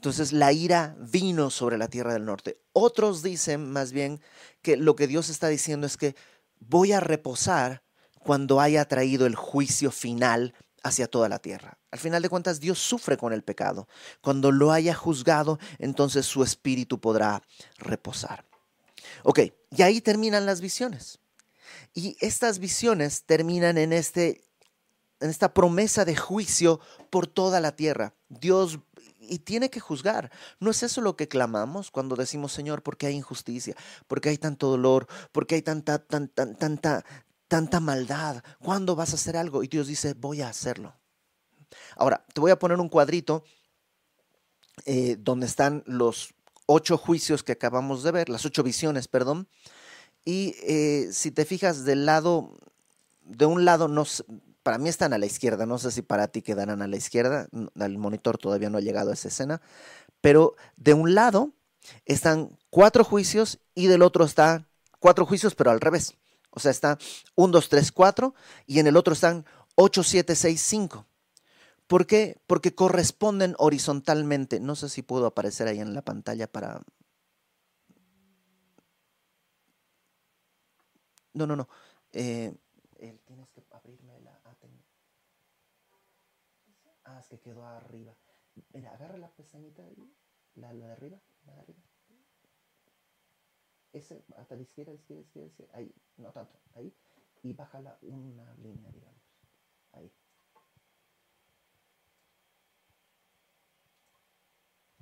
entonces 0.00 0.32
la 0.32 0.50
ira 0.50 0.96
vino 0.98 1.50
sobre 1.50 1.76
la 1.76 1.88
tierra 1.88 2.14
del 2.14 2.24
norte. 2.24 2.58
Otros 2.72 3.22
dicen 3.22 3.70
más 3.70 3.92
bien 3.92 4.22
que 4.62 4.78
lo 4.78 4.96
que 4.96 5.06
Dios 5.06 5.28
está 5.28 5.48
diciendo 5.48 5.86
es 5.86 5.98
que 5.98 6.16
voy 6.58 6.92
a 6.92 7.00
reposar 7.00 7.82
cuando 8.18 8.62
haya 8.62 8.86
traído 8.86 9.26
el 9.26 9.34
juicio 9.34 9.90
final 9.90 10.54
hacia 10.82 11.06
toda 11.06 11.28
la 11.28 11.38
tierra. 11.38 11.78
Al 11.90 11.98
final 11.98 12.22
de 12.22 12.30
cuentas, 12.30 12.60
Dios 12.60 12.78
sufre 12.78 13.18
con 13.18 13.34
el 13.34 13.42
pecado. 13.42 13.88
Cuando 14.22 14.52
lo 14.52 14.72
haya 14.72 14.94
juzgado, 14.94 15.58
entonces 15.78 16.24
su 16.24 16.42
espíritu 16.42 16.98
podrá 16.98 17.42
reposar. 17.76 18.46
Ok, 19.22 19.40
y 19.70 19.82
ahí 19.82 20.00
terminan 20.00 20.46
las 20.46 20.62
visiones. 20.62 21.18
Y 21.92 22.16
estas 22.20 22.58
visiones 22.58 23.24
terminan 23.24 23.76
en, 23.76 23.92
este, 23.92 24.40
en 25.20 25.28
esta 25.28 25.52
promesa 25.52 26.06
de 26.06 26.16
juicio 26.16 26.80
por 27.10 27.26
toda 27.26 27.60
la 27.60 27.76
tierra. 27.76 28.14
Dios 28.30 28.78
y 29.30 29.38
tiene 29.38 29.70
que 29.70 29.80
juzgar. 29.80 30.30
¿No 30.58 30.70
es 30.70 30.82
eso 30.82 31.00
lo 31.00 31.16
que 31.16 31.28
clamamos 31.28 31.90
cuando 31.90 32.16
decimos, 32.16 32.52
Señor, 32.52 32.82
porque 32.82 33.06
hay 33.06 33.14
injusticia? 33.14 33.74
porque 34.06 34.28
hay 34.28 34.36
tanto 34.36 34.68
dolor? 34.68 35.06
porque 35.32 35.54
hay 35.54 35.62
tanta, 35.62 35.98
tanta, 35.98 36.54
tanta, 36.54 37.04
tanta 37.48 37.80
maldad? 37.80 38.42
¿Cuándo 38.60 38.96
vas 38.96 39.12
a 39.12 39.14
hacer 39.14 39.36
algo? 39.36 39.62
Y 39.62 39.68
Dios 39.68 39.86
dice, 39.86 40.14
voy 40.14 40.42
a 40.42 40.48
hacerlo. 40.48 40.94
Ahora, 41.96 42.24
te 42.34 42.40
voy 42.40 42.50
a 42.50 42.58
poner 42.58 42.78
un 42.80 42.88
cuadrito 42.88 43.44
eh, 44.84 45.16
donde 45.18 45.46
están 45.46 45.84
los 45.86 46.34
ocho 46.66 46.98
juicios 46.98 47.42
que 47.42 47.52
acabamos 47.52 48.02
de 48.02 48.12
ver, 48.12 48.28
las 48.28 48.44
ocho 48.44 48.62
visiones, 48.62 49.08
perdón. 49.08 49.48
Y 50.24 50.54
eh, 50.62 51.08
si 51.12 51.30
te 51.30 51.44
fijas 51.44 51.84
del 51.84 52.06
lado, 52.06 52.58
de 53.22 53.46
un 53.46 53.64
lado 53.64 53.88
no, 53.88 54.04
para 54.62 54.78
mí 54.78 54.88
están 54.88 55.12
a 55.12 55.18
la 55.18 55.26
izquierda, 55.26 55.66
no 55.66 55.78
sé 55.78 55.90
si 55.90 56.02
para 56.02 56.28
ti 56.28 56.42
quedarán 56.42 56.82
a 56.82 56.86
la 56.86 56.96
izquierda, 56.96 57.48
el 57.76 57.98
monitor 57.98 58.38
todavía 58.38 58.70
no 58.70 58.78
ha 58.78 58.82
llegado 58.82 59.10
a 59.10 59.14
esa 59.14 59.28
escena, 59.28 59.60
pero 60.20 60.54
de 60.76 60.94
un 60.94 61.14
lado 61.14 61.52
están 62.04 62.58
cuatro 62.68 63.04
juicios 63.04 63.58
y 63.74 63.86
del 63.86 64.02
otro 64.02 64.24
están 64.24 64.68
cuatro 64.98 65.26
juicios, 65.26 65.54
pero 65.54 65.70
al 65.70 65.80
revés. 65.80 66.14
O 66.50 66.60
sea, 66.60 66.70
está 66.70 66.98
1, 67.36 67.52
2, 67.52 67.68
3, 67.68 67.92
4 67.92 68.34
y 68.66 68.80
en 68.80 68.86
el 68.86 68.96
otro 68.96 69.14
están 69.14 69.46
8, 69.76 70.02
7, 70.02 70.34
6, 70.34 70.60
5. 70.60 71.06
¿Por 71.86 72.06
qué? 72.06 72.40
Porque 72.46 72.74
corresponden 72.74 73.54
horizontalmente. 73.58 74.60
No 74.60 74.76
sé 74.76 74.88
si 74.88 75.02
puedo 75.02 75.26
aparecer 75.26 75.68
ahí 75.68 75.80
en 75.80 75.94
la 75.94 76.02
pantalla 76.02 76.46
para... 76.46 76.82
No, 81.32 81.46
no, 81.46 81.56
no. 81.56 81.68
Eh, 82.12 82.52
tienes 83.26 83.48
que 83.50 83.64
abrirme 83.70 84.20
la... 84.20 84.38
Ah, 87.04 87.18
es 87.18 87.19
que 87.30 87.38
quedó 87.38 87.64
arriba. 87.64 88.14
Mira, 88.74 88.92
agarra 88.92 89.16
la 89.16 89.30
pestañita, 89.30 89.82
la, 90.56 90.72
la 90.74 90.86
de 90.86 90.92
arriba, 90.92 91.20
la 91.46 91.54
de 91.54 91.60
arriba. 91.60 91.80
Ese, 93.92 94.24
hasta 94.36 94.56
la 94.56 94.62
izquierda, 94.62 94.92
izquierda, 94.92 95.22
izquierda, 95.22 95.48
izquierda, 95.48 95.76
ahí, 95.76 95.94
no 96.16 96.32
tanto, 96.32 96.60
ahí. 96.74 96.92
Y 97.42 97.52
bájala 97.52 97.98
una 98.02 98.54
línea, 98.56 98.90
digamos. 98.90 99.22
Ahí. 99.92 100.12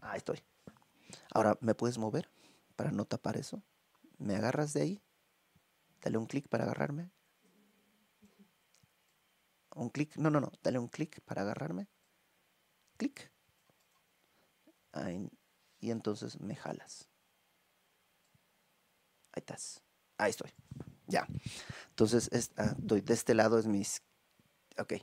Ahí 0.01 0.19
estoy. 0.19 0.38
Ahora, 1.35 1.57
¿me 1.61 1.75
puedes 1.75 1.99
mover 1.99 2.31
para 2.77 2.93
no 2.93 3.05
tapar 3.07 3.37
eso? 3.37 3.62
¿Me 4.19 4.37
agarras 4.37 4.73
de 4.75 4.83
ahí? 4.83 5.03
Dale 6.03 6.19
un 6.19 6.27
clic 6.27 6.49
para 6.49 6.64
agarrarme. 6.64 7.11
Un 9.75 9.91
clic, 9.91 10.17
no, 10.17 10.31
no, 10.31 10.41
no, 10.41 10.53
dale 10.62 10.79
un 10.79 10.88
clic 10.88 11.21
para 11.23 11.43
agarrarme. 11.43 11.88
Clic. 12.99 13.32
Y 15.80 15.90
entonces 15.90 16.40
me 16.40 16.57
jalas. 16.57 17.09
Ahí 19.32 19.40
estás. 19.40 19.82
Ahí 20.18 20.30
estoy. 20.30 20.53
Ya. 21.07 21.26
Entonces, 21.90 22.51
ah, 22.57 22.74
de 22.76 23.14
este 23.14 23.34
lado 23.34 23.59
es 23.59 23.66
mis... 23.66 24.03
Ok. 24.78 24.94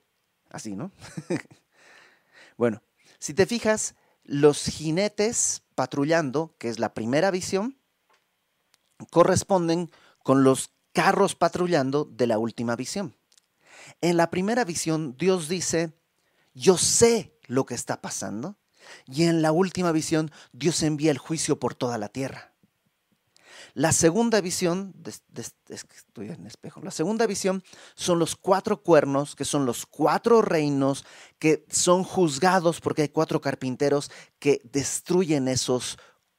Así, 0.49 0.75
¿no? 0.75 0.91
bueno, 2.57 2.81
si 3.19 3.33
te 3.33 3.45
fijas, 3.45 3.95
los 4.23 4.65
jinetes 4.65 5.63
patrullando, 5.73 6.55
que 6.57 6.69
es 6.69 6.79
la 6.79 6.93
primera 6.93 7.31
visión, 7.31 7.79
corresponden 9.11 9.91
con 10.23 10.43
los 10.43 10.73
carros 10.93 11.35
patrullando 11.35 12.05
de 12.05 12.27
la 12.27 12.37
última 12.37 12.75
visión. 12.75 13.15
En 14.01 14.17
la 14.17 14.29
primera 14.29 14.63
visión, 14.63 15.15
Dios 15.17 15.47
dice, 15.47 15.93
yo 16.53 16.77
sé 16.77 17.34
lo 17.47 17.65
que 17.65 17.75
está 17.75 18.01
pasando. 18.01 18.57
Y 19.05 19.23
en 19.23 19.41
la 19.41 19.51
última 19.51 19.91
visión, 19.91 20.31
Dios 20.51 20.83
envía 20.83 21.11
el 21.11 21.17
juicio 21.17 21.59
por 21.59 21.75
toda 21.75 21.97
la 21.97 22.09
tierra. 22.09 22.55
La 23.73 23.91
segunda 23.91 24.39
visión, 24.39 24.93
estoy 25.67 26.29
en 26.29 26.47
espejo, 26.47 26.79
la 26.81 26.91
segunda 26.91 27.27
visión 27.27 27.61
son 27.95 28.19
los 28.19 28.37
cuatro 28.37 28.81
cuernos, 28.81 29.35
que 29.35 29.43
son 29.43 29.65
los 29.65 29.85
cuatro 29.85 30.41
reinos 30.41 31.03
que 31.39 31.65
son 31.69 32.05
juzgados 32.05 32.79
porque 32.79 33.01
hay 33.01 33.09
cuatro 33.09 33.41
carpinteros 33.41 34.11
que 34.39 34.61
destruyen 34.71 35.49
esos 35.49 35.97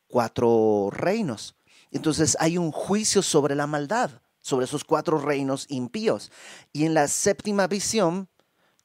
cuatro 0.08 0.88
reinos. 0.90 1.56
Entonces 1.90 2.38
hay 2.40 2.56
un 2.56 2.72
juicio 2.72 3.20
sobre 3.20 3.54
la 3.54 3.66
maldad, 3.66 4.22
sobre 4.40 4.64
esos 4.64 4.84
cuatro 4.84 5.18
reinos 5.18 5.66
impíos. 5.68 6.32
Y 6.72 6.86
en 6.86 6.94
la 6.94 7.06
séptima 7.06 7.66
visión 7.66 8.30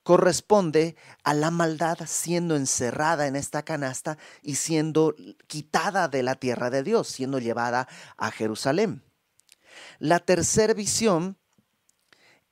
corresponde 0.04 0.96
a 1.24 1.34
la 1.34 1.52
maldad 1.52 2.00
siendo 2.06 2.56
encerrada 2.56 3.28
en 3.28 3.36
esta 3.36 3.64
canasta 3.64 4.18
y 4.42 4.56
siendo 4.56 5.16
quitada 5.48 6.08
de 6.08 6.24
la 6.24 6.36
tierra 6.36 6.70
de 6.70 6.84
Dios, 6.84 7.08
siendo 7.08 7.40
llevada 7.40 7.88
a 8.18 8.32
Jerusalén. 8.32 9.04
La 10.00 10.20
tercera 10.20 10.74
visión 10.74 11.38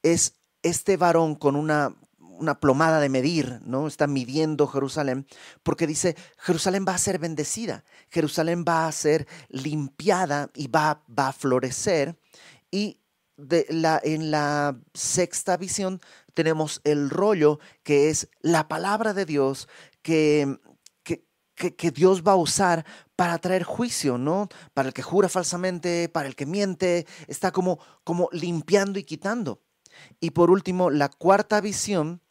es 0.03 0.35
este 0.61 0.97
varón 0.97 1.35
con 1.35 1.55
una, 1.55 1.95
una 2.17 2.59
plomada 2.59 2.99
de 2.99 3.09
medir, 3.09 3.59
¿no? 3.63 3.87
Está 3.87 4.07
midiendo 4.07 4.67
Jerusalén, 4.67 5.27
porque 5.63 5.87
dice, 5.87 6.15
Jerusalén 6.37 6.85
va 6.87 6.95
a 6.95 6.99
ser 6.99 7.19
bendecida, 7.19 7.83
Jerusalén 8.09 8.63
va 8.67 8.87
a 8.87 8.91
ser 8.91 9.27
limpiada 9.49 10.49
y 10.53 10.67
va, 10.67 11.03
va 11.07 11.29
a 11.29 11.33
florecer. 11.33 12.17
Y 12.71 12.99
de 13.39 13.65
la, 13.69 14.01
en 14.03 14.31
la 14.31 14.77
sexta 14.93 15.55
visión 15.55 16.01
tenemos 16.39 16.79
el 16.85 17.09
rollo 17.09 17.59
que 17.83 18.09
es 18.09 18.29
la 18.39 18.69
palabra 18.69 19.13
de 19.13 19.25
Dios 19.25 19.67
que, 20.01 20.57
que, 21.03 21.91
Dios 21.91 22.23
va 22.23 22.31
a 22.31 22.37
usar 22.37 22.85
para 23.17 23.37
traer 23.39 23.63
juicio, 23.63 24.17
¿no? 24.17 24.47
Para 24.73 24.87
el 24.87 24.93
que 24.93 25.01
jura 25.01 25.27
falsamente, 25.27 26.07
para 26.07 26.29
el 26.29 26.37
que 26.37 26.45
miente, 26.45 27.05
está 27.27 27.51
como, 27.51 27.77
como 28.05 28.29
limpiando 28.31 28.97
y 28.99 29.03
quitando. 29.03 29.61
Y 30.21 30.29
por 30.29 30.49
último, 30.49 30.89
la 30.89 31.09
cuarta 31.09 31.59
visión, 31.59 32.21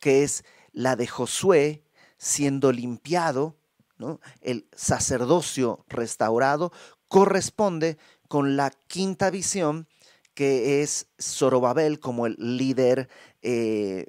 que 0.00 0.22
es 0.22 0.44
la 0.72 0.96
de 0.96 1.06
Josué 1.06 1.84
siendo 2.16 2.72
limpiado, 2.72 3.58
¿no? 3.98 4.18
el 4.40 4.66
sacerdocio 4.74 5.84
restaurado, 5.88 6.72
corresponde 7.08 7.98
con 8.26 8.56
la 8.56 8.70
quinta 8.70 9.28
visión, 9.28 9.86
que 10.32 10.82
es 10.82 11.08
Zorobabel 11.20 12.00
como 12.00 12.26
el 12.26 12.36
líder 12.38 13.08
eh, 13.42 14.06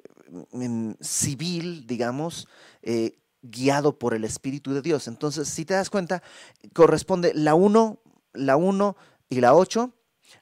civil, 1.00 1.86
digamos, 1.86 2.48
eh, 2.82 3.18
guiado 3.42 3.98
por 3.98 4.14
el 4.14 4.24
Espíritu 4.24 4.72
de 4.72 4.82
Dios. 4.82 5.08
Entonces, 5.08 5.48
si 5.48 5.64
te 5.64 5.74
das 5.74 5.90
cuenta, 5.90 6.22
corresponde 6.72 7.32
la 7.34 7.54
1, 7.54 8.00
la 8.32 8.56
1 8.56 8.96
y 9.28 9.40
la 9.40 9.54
8, 9.54 9.92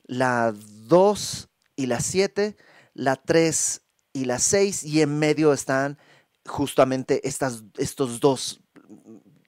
la 0.05 0.55
2 0.55 1.49
y 1.76 1.86
la 1.86 2.01
7, 2.01 2.57
la 2.95 3.16
3 3.16 3.82
y 4.12 4.24
la 4.26 4.38
6, 4.38 4.84
y 4.84 5.01
en 5.01 5.18
medio 5.18 5.53
están 5.53 5.99
justamente 6.47 7.26
estas, 7.26 7.64
estos 7.76 8.20
dos, 8.20 8.61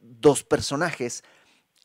dos 0.00 0.42
personajes, 0.42 1.22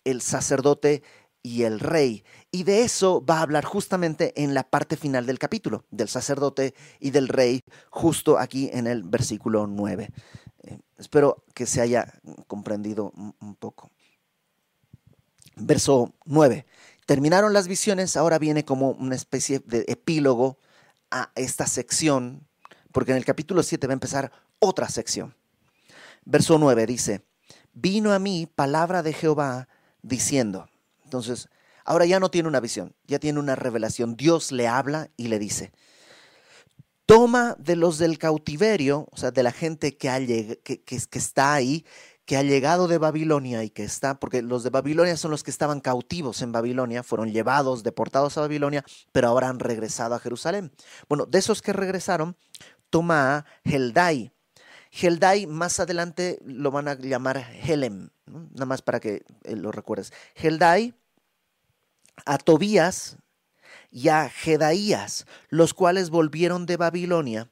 el 0.04 0.22
sacerdote 0.22 1.04
y 1.44 1.64
el 1.64 1.80
rey. 1.80 2.24
Y 2.52 2.64
de 2.64 2.82
eso 2.82 3.24
va 3.24 3.40
a 3.40 3.42
hablar 3.44 3.64
justamente 3.64 4.34
en 4.42 4.54
la 4.54 4.64
parte 4.64 4.98
final 4.98 5.26
del 5.26 5.38
capítulo, 5.38 5.86
del 5.92 6.10
sacerdote 6.10 6.74
y 7.00 7.12
del 7.12 7.28
rey, 7.28 7.64
justo 7.90 8.40
aquí 8.40 8.70
en 8.74 8.88
el 8.88 9.04
versículo 9.04 9.68
9. 9.68 10.10
Eh, 10.64 10.80
espero 10.98 11.44
que 11.54 11.68
se 11.68 11.82
haya 11.82 12.12
comprendido 12.48 13.14
un 13.16 13.56
poco. 13.56 13.92
Verso 15.58 16.14
9. 16.26 16.66
Terminaron 17.06 17.54
las 17.54 17.68
visiones, 17.68 18.18
ahora 18.18 18.40
viene 18.40 18.66
como 18.66 18.92
una 18.92 19.16
especie 19.16 19.60
de 19.60 19.86
epílogo 19.88 20.58
a 21.12 21.32
esta 21.36 21.68
sección, 21.68 22.48
porque 22.92 23.12
en 23.12 23.18
el 23.18 23.26
capítulo 23.26 23.64
7 23.64 23.88
va 23.88 23.94
a 23.94 23.94
empezar 23.94 24.32
otra 24.60 24.90
sección. 24.90 25.36
Verso 26.26 26.58
9 26.58 26.86
dice, 26.86 27.24
vino 27.74 28.14
a 28.14 28.20
mí 28.20 28.48
palabra 28.48 29.04
de 29.04 29.14
Jehová 29.14 29.68
diciendo, 30.02 30.70
entonces, 31.04 31.50
ahora 31.90 32.06
ya 32.06 32.20
no 32.20 32.30
tiene 32.30 32.48
una 32.48 32.60
visión, 32.60 32.96
ya 33.08 33.18
tiene 33.18 33.40
una 33.40 33.56
revelación. 33.56 34.16
Dios 34.16 34.52
le 34.52 34.68
habla 34.68 35.10
y 35.18 35.28
le 35.28 35.40
dice, 35.40 35.74
toma 37.08 37.56
de 37.58 37.76
los 37.76 37.98
del 37.98 38.20
cautiverio, 38.20 39.08
o 39.12 39.18
sea, 39.18 39.32
de 39.32 39.42
la 39.42 39.52
gente 39.52 39.98
que, 39.98 40.60
que, 40.64 40.84
que, 40.84 41.18
está 41.18 41.56
ahí, 41.56 41.84
que 42.26 42.38
ha 42.38 42.44
llegado 42.44 42.88
de 42.88 43.00
Babilonia 43.00 43.64
y 43.64 43.72
que 43.72 43.84
está, 43.84 44.20
porque 44.20 44.44
los 44.44 44.62
de 44.62 44.70
Babilonia 44.70 45.18
son 45.18 45.32
los 45.32 45.42
que 45.42 45.50
estaban 45.50 45.80
cautivos 45.80 46.44
en 46.44 46.52
Babilonia, 46.52 47.02
fueron 47.02 47.32
llevados, 47.32 47.82
deportados 47.82 48.38
a 48.38 48.42
Babilonia, 48.42 48.86
pero 49.12 49.28
ahora 49.28 49.50
han 49.50 49.58
regresado 49.58 50.14
a 50.14 50.20
Jerusalén. 50.20 50.72
Bueno, 51.08 51.26
de 51.26 51.40
esos 51.40 51.64
que 51.64 51.74
regresaron, 51.74 52.38
toma 52.92 53.36
a 53.36 53.46
Heldai. 53.64 54.32
Heldai 54.92 55.48
más 55.48 55.80
adelante 55.80 56.38
lo 56.46 56.70
van 56.70 56.88
a 56.88 56.94
llamar 56.94 57.44
Helem, 57.64 58.10
nada 58.28 58.68
más 58.68 58.84
para 58.84 59.00
que 59.00 59.24
eh, 59.44 59.56
lo 59.56 59.72
recuerdes. 59.72 60.14
Heldai 60.36 60.94
a 62.26 62.38
Tobías 62.38 63.18
y 63.92 64.10
a 64.10 64.30
Jedaías, 64.30 65.26
los 65.50 65.74
cuales 65.74 66.10
volvieron 66.10 66.66
de 66.66 66.78
Babilonia, 66.78 67.50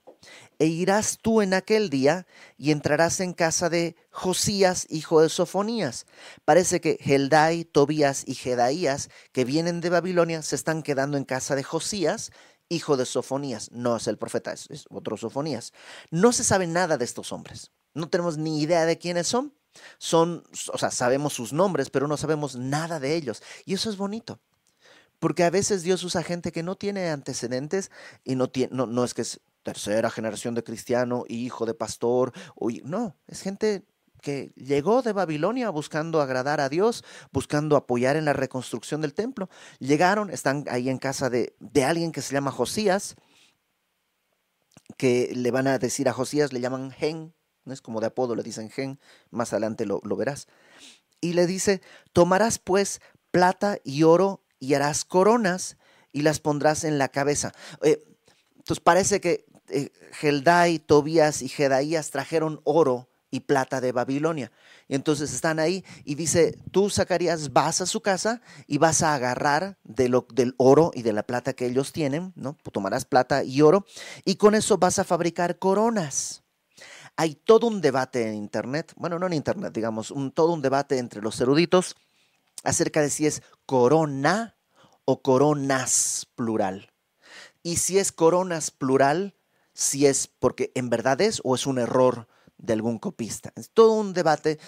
e 0.59 0.65
irás 0.65 1.20
tú 1.22 1.41
en 1.41 1.53
aquel 1.53 1.89
día 1.89 2.26
y 2.57 2.72
entrarás 2.72 3.20
en 3.20 3.34
casa 3.34 3.70
de 3.70 3.95
Josías, 4.09 4.88
hijo 4.89 5.22
de 5.22 5.30
Sofonías. 5.30 6.05
Parece 6.45 6.82
que 6.82 6.97
Heldai, 6.99 7.63
Tobías 7.63 8.24
y 8.28 8.34
Jedaías, 8.34 9.09
que 9.32 9.45
vienen 9.45 9.82
de 9.82 9.89
Babilonia, 9.89 10.41
se 10.41 10.55
están 10.55 10.82
quedando 10.82 11.18
en 11.18 11.26
casa 11.26 11.55
de 11.55 11.63
Josías, 11.63 12.32
hijo 12.70 12.97
de 12.97 13.05
Sofonías. 13.05 13.72
No 13.72 13.97
es 13.97 14.07
el 14.07 14.18
profeta, 14.18 14.51
es, 14.51 14.68
es 14.70 14.86
otro 14.89 15.15
Sofonías. 15.18 15.74
No 16.09 16.32
se 16.32 16.43
sabe 16.43 16.65
nada 16.65 16.97
de 16.97 17.05
estos 17.05 17.32
hombres. 17.32 17.72
No 17.93 18.09
tenemos 18.09 18.38
ni 18.38 18.61
idea 18.61 18.86
de 18.86 18.97
quiénes 18.97 19.28
son. 19.28 19.53
Son, 19.99 20.43
o 20.74 20.78
sea, 20.80 20.89
sabemos 20.89 21.34
sus 21.34 21.53
nombres, 21.53 21.91
pero 21.91 22.07
no 22.07 22.18
sabemos 22.18 22.55
nada 22.55 22.99
de 22.99 23.15
ellos. 23.15 23.43
Y 23.65 23.76
eso 23.76 23.91
es 23.91 23.97
bonito. 23.97 24.39
Porque 25.20 25.43
a 25.43 25.49
veces 25.49 25.84
Dios 25.84 26.03
usa 26.03 26.24
gente 26.24 26.51
que 26.51 26.63
no 26.63 26.76
tiene 26.76 27.09
antecedentes 27.09 27.91
y 28.24 28.36
no, 28.36 28.49
tiene, 28.49 28.76
no, 28.76 29.03
es 29.03 29.13
que 29.13 29.24
tercera 29.63 30.09
generación 30.09 30.53
de 30.55 30.63
cristiano, 30.63 31.24
hijo 31.28 31.65
de 31.65 31.74
pastor. 31.74 32.32
no, 32.84 33.15
es 33.28 33.41
gente 33.41 33.84
que 34.22 34.51
llegó 34.55 35.01
de 35.01 35.13
Babilonia 35.13 35.70
buscando 35.70 36.22
agradar 36.22 36.59
a 36.59 36.70
Dios, 36.70 37.03
buscando 37.32 37.76
apoyar 37.76 38.15
en 38.15 38.26
la 38.26 38.34
reconstrucción 38.34 39.01
del 39.01 39.13
templo. 39.13 39.49
Llegaron, 39.80 40.30
están 40.30 40.65
ahí 40.70 40.89
en 40.89 40.97
casa 40.97 41.30
de, 41.30 41.55
alguien 41.86 42.11
que 42.11 42.22
se 42.22 42.34
llama 42.34 42.51
Josías, 42.51 43.15
que 44.97 45.32
le 45.34 45.51
van 45.51 45.68
a 45.68 45.80
decir 45.80 46.09
a 46.09 46.13
Josías, 46.13 46.53
le 46.53 46.59
llaman 46.59 46.91
Gen, 46.91 47.34
¿no? 47.65 47.74
es 47.74 47.82
como 47.82 47.99
de 47.99 48.07
apodo, 48.07 48.36
le 48.36 48.43
dicen 48.43 48.70
Gen, 48.70 48.99
más 49.30 49.53
adelante 49.53 49.86
lo 49.86 50.15
verás. 50.15 50.47
Y 51.20 51.34
le 51.34 51.47
dice, 51.47 51.82
tomarás 52.13 52.59
pues 52.59 53.01
plata 53.32 53.78
y 53.84 54.03
oro 54.03 54.41
y 54.59 54.73
harás 54.73 55.05
coronas 55.05 55.77
y 56.11 56.21
las 56.21 56.39
pondrás 56.39 56.83
en 56.83 56.97
la 56.97 57.09
cabeza. 57.09 57.53
Eh, 57.81 58.03
entonces 58.57 58.79
parece 58.81 59.21
que 59.21 59.45
eh, 59.69 60.79
Tobías 60.85 61.41
y 61.41 61.49
Jedaías 61.49 62.11
trajeron 62.11 62.61
oro 62.63 63.09
y 63.29 63.41
plata 63.41 63.81
de 63.81 63.91
Babilonia. 63.91 64.51
Y 64.87 64.95
entonces 64.95 65.33
están 65.33 65.59
ahí 65.59 65.83
y 66.05 66.15
dice, 66.15 66.57
tú 66.71 66.89
Zacarías 66.89 67.51
vas 67.51 67.81
a 67.81 67.85
su 67.85 68.01
casa 68.01 68.41
y 68.67 68.77
vas 68.77 69.01
a 69.03 69.13
agarrar 69.13 69.77
de 69.83 70.09
lo, 70.09 70.25
del 70.33 70.55
oro 70.57 70.91
y 70.93 71.01
de 71.01 71.13
la 71.13 71.23
plata 71.23 71.53
que 71.53 71.65
ellos 71.65 71.91
tienen, 71.91 72.33
¿no? 72.35 72.57
Tomarás 72.71 73.05
plata 73.05 73.43
y 73.43 73.61
oro 73.61 73.85
y 74.23 74.35
con 74.35 74.55
eso 74.55 74.77
vas 74.77 74.99
a 74.99 75.03
fabricar 75.03 75.59
coronas. 75.59 76.43
Hay 77.15 77.35
todo 77.35 77.67
un 77.67 77.81
debate 77.81 78.27
en 78.27 78.35
Internet, 78.35 78.93
bueno, 78.95 79.17
no 79.17 79.25
en 79.27 79.33
Internet, 79.33 79.73
digamos, 79.73 80.13
todo 80.33 80.53
un 80.53 80.61
debate 80.61 80.99
entre 80.99 81.21
los 81.21 81.39
eruditos 81.41 81.95
acerca 82.63 83.01
de 83.01 83.09
si 83.09 83.27
es 83.27 83.41
corona 83.65 84.55
o 85.05 85.21
coronas 85.21 86.27
plural. 86.35 86.91
Y 87.63 87.77
si 87.77 87.97
es 87.97 88.11
coronas 88.11 88.71
plural, 88.71 89.35
si 89.73 90.05
es 90.05 90.27
porque 90.27 90.71
en 90.75 90.89
verdad 90.89 91.21
es 91.21 91.41
o 91.43 91.55
es 91.55 91.67
un 91.67 91.79
error 91.79 92.27
de 92.57 92.73
algún 92.73 92.97
copista. 92.97 93.53
Es 93.55 93.69
todo 93.69 93.93
un 93.93 94.13
debate. 94.13 94.59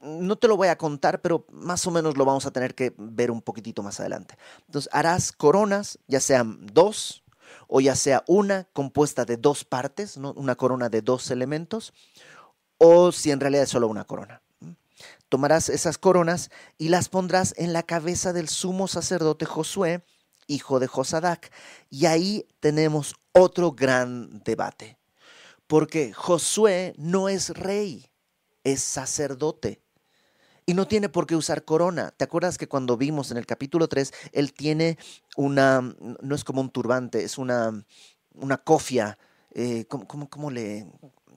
No 0.00 0.36
te 0.36 0.48
lo 0.48 0.56
voy 0.56 0.68
a 0.68 0.78
contar, 0.78 1.20
pero 1.20 1.46
más 1.50 1.86
o 1.86 1.90
menos 1.90 2.16
lo 2.16 2.24
vamos 2.24 2.46
a 2.46 2.50
tener 2.50 2.74
que 2.74 2.94
ver 2.96 3.30
un 3.30 3.42
poquitito 3.42 3.82
más 3.82 4.00
adelante. 4.00 4.36
Entonces, 4.66 4.88
harás 4.92 5.32
coronas, 5.32 5.98
ya 6.06 6.20
sean 6.20 6.66
dos 6.66 7.24
o 7.68 7.80
ya 7.80 7.96
sea 7.96 8.24
una 8.26 8.64
compuesta 8.72 9.24
de 9.24 9.36
dos 9.36 9.64
partes, 9.64 10.16
una 10.16 10.54
corona 10.54 10.88
de 10.88 11.02
dos 11.02 11.30
elementos, 11.30 11.92
o 12.78 13.12
si 13.12 13.30
en 13.30 13.40
realidad 13.40 13.64
es 13.64 13.70
solo 13.70 13.88
una 13.88 14.04
corona. 14.04 14.43
Tomarás 15.34 15.68
esas 15.68 15.98
coronas 15.98 16.48
y 16.78 16.90
las 16.90 17.08
pondrás 17.08 17.54
en 17.56 17.72
la 17.72 17.82
cabeza 17.82 18.32
del 18.32 18.48
sumo 18.48 18.86
sacerdote 18.86 19.46
Josué, 19.46 20.04
hijo 20.46 20.78
de 20.78 20.86
Josadac. 20.86 21.50
Y 21.90 22.06
ahí 22.06 22.46
tenemos 22.60 23.16
otro 23.32 23.72
gran 23.72 24.44
debate, 24.44 24.96
porque 25.66 26.12
Josué 26.12 26.94
no 26.98 27.28
es 27.28 27.48
rey, 27.48 28.12
es 28.62 28.80
sacerdote. 28.80 29.82
Y 30.66 30.74
no 30.74 30.86
tiene 30.86 31.08
por 31.08 31.26
qué 31.26 31.34
usar 31.34 31.64
corona. 31.64 32.14
¿Te 32.16 32.22
acuerdas 32.22 32.56
que 32.56 32.68
cuando 32.68 32.96
vimos 32.96 33.32
en 33.32 33.36
el 33.36 33.44
capítulo 33.44 33.88
3, 33.88 34.12
él 34.30 34.52
tiene 34.52 34.98
una, 35.36 35.80
no 35.80 36.36
es 36.36 36.44
como 36.44 36.60
un 36.60 36.70
turbante, 36.70 37.24
es 37.24 37.38
una, 37.38 37.84
una 38.34 38.58
cofia, 38.58 39.18
eh, 39.50 39.86
¿cómo, 39.88 40.52
le, 40.52 40.86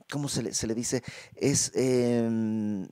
cómo 0.08 0.28
se, 0.28 0.44
le, 0.44 0.54
se 0.54 0.68
le 0.68 0.76
dice? 0.76 1.02
Es... 1.34 1.72
Em, 1.74 2.86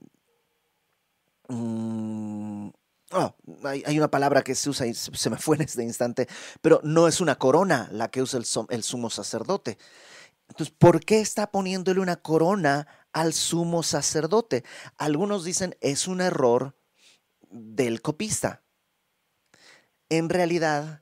Mm, 1.49 2.69
oh, 3.11 3.35
hay, 3.63 3.97
una 3.97 4.11
palabra 4.11 4.43
que 4.43 4.55
se 4.55 4.69
usa 4.69 4.85
y 4.85 4.93
se 4.93 5.29
me 5.29 5.37
fue 5.37 5.55
en 5.55 5.63
este 5.63 5.83
instante, 5.83 6.27
pero 6.61 6.81
no 6.83 7.07
es 7.07 7.21
una 7.21 7.37
corona 7.37 7.89
la 7.91 8.09
que 8.09 8.21
usa 8.21 8.39
el, 8.39 8.45
el 8.69 8.83
sumo 8.83 9.09
sacerdote. 9.09 9.77
Entonces, 10.49 10.73
¿por 10.77 11.03
qué 11.03 11.19
está 11.19 11.51
poniéndole 11.51 11.99
una 11.99 12.17
corona 12.17 12.87
al 13.11 13.33
sumo 13.33 13.83
sacerdote? 13.83 14.63
Algunos 14.97 15.43
dicen 15.43 15.75
es 15.81 16.07
un 16.07 16.21
error 16.21 16.75
del 17.49 18.01
copista. 18.01 18.63
En 20.09 20.29
realidad, 20.29 21.01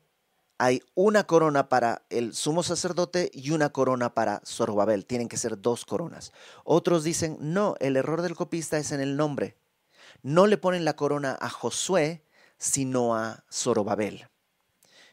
hay 0.58 0.82
una 0.96 1.26
corona 1.26 1.70
para 1.70 2.06
el 2.10 2.34
sumo 2.34 2.64
sacerdote 2.64 3.30
y 3.34 3.52
una 3.52 3.70
corona 3.70 4.14
para 4.14 4.42
Zorobabel. 4.46 5.06
Tienen 5.06 5.28
que 5.28 5.38
ser 5.38 5.62
dos 5.62 5.86
coronas. 5.86 6.32
Otros 6.64 7.04
dicen, 7.04 7.38
no, 7.40 7.76
el 7.80 7.98
error 7.98 8.22
del 8.22 8.36
copista 8.36 8.78
es 8.78 8.92
en 8.92 9.02
el 9.02 9.16
nombre 9.16 9.58
no 10.22 10.48
le 10.48 10.58
ponen 10.58 10.86
la 10.86 10.96
corona 10.96 11.38
a 11.40 11.50
Josué, 11.50 12.26
sino 12.58 13.16
a 13.16 13.44
Zorobabel. 13.52 14.28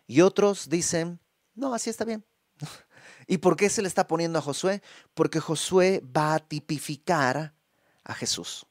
Y 0.07 0.21
otros 0.21 0.69
dicen, 0.69 1.21
no, 1.55 1.75
así 1.75 1.91
está 1.91 2.05
bien. 2.05 2.25
¿Y 3.27 3.39
por 3.39 3.57
qué 3.57 3.69
se 3.69 3.83
le 3.83 3.89
está 3.89 4.07
poniendo 4.07 4.39
a 4.39 4.43
Josué? 4.43 4.83
Porque 5.15 5.41
Josué 5.41 6.03
va 6.05 6.35
a 6.35 6.39
tipificar 6.39 7.55
a 8.05 8.15
Jesús. 8.15 8.67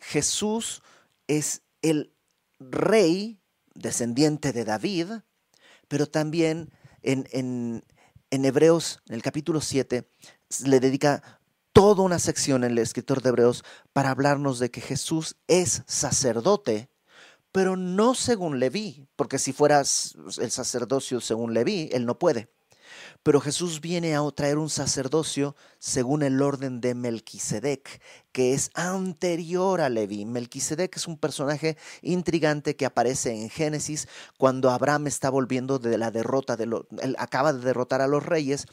Jesús 0.00 0.82
es 1.26 1.62
el 1.82 2.12
rey 2.58 3.38
descendiente 3.74 4.52
de 4.52 4.64
David, 4.64 5.08
pero 5.88 6.06
también 6.06 6.70
en, 7.02 7.28
en, 7.32 7.84
en 8.30 8.44
Hebreos, 8.44 9.02
en 9.08 9.14
el 9.14 9.22
capítulo 9.22 9.60
7, 9.60 10.08
le 10.66 10.80
dedica 10.80 11.40
toda 11.74 12.04
una 12.04 12.20
sección 12.20 12.62
en 12.62 12.70
el 12.70 12.78
escritor 12.78 13.20
de 13.20 13.30
Hebreos 13.30 13.64
para 13.92 14.10
hablarnos 14.10 14.60
de 14.60 14.70
que 14.70 14.80
Jesús 14.80 15.36
es 15.48 15.82
sacerdote, 15.86 16.88
pero 17.50 17.76
no 17.76 18.14
según 18.14 18.60
Leví, 18.60 19.08
porque 19.16 19.38
si 19.38 19.52
fueras 19.52 20.14
el 20.38 20.52
sacerdocio 20.52 21.20
según 21.20 21.52
Leví, 21.52 21.90
él 21.92 22.06
no 22.06 22.16
puede. 22.16 22.48
Pero 23.24 23.40
Jesús 23.40 23.80
viene 23.80 24.14
a 24.14 24.22
traer 24.30 24.56
un 24.56 24.70
sacerdocio 24.70 25.56
según 25.80 26.22
el 26.22 26.40
orden 26.40 26.80
de 26.80 26.94
Melquisedec, 26.94 28.00
que 28.34 28.52
es 28.52 28.72
anterior 28.74 29.80
a 29.80 29.88
Leví. 29.88 30.24
Melquisedec 30.24 30.96
es 30.96 31.06
un 31.06 31.16
personaje 31.16 31.76
intrigante 32.02 32.74
que 32.74 32.84
aparece 32.84 33.30
en 33.30 33.48
Génesis 33.48 34.08
cuando 34.38 34.70
Abraham 34.70 35.06
está 35.06 35.30
volviendo 35.30 35.78
de 35.78 35.96
la 35.96 36.10
derrota, 36.10 36.56
de 36.56 36.64
él 36.64 37.14
acaba 37.20 37.52
de 37.52 37.60
derrotar 37.60 38.00
a 38.00 38.08
los 38.08 38.26
reyes 38.26 38.66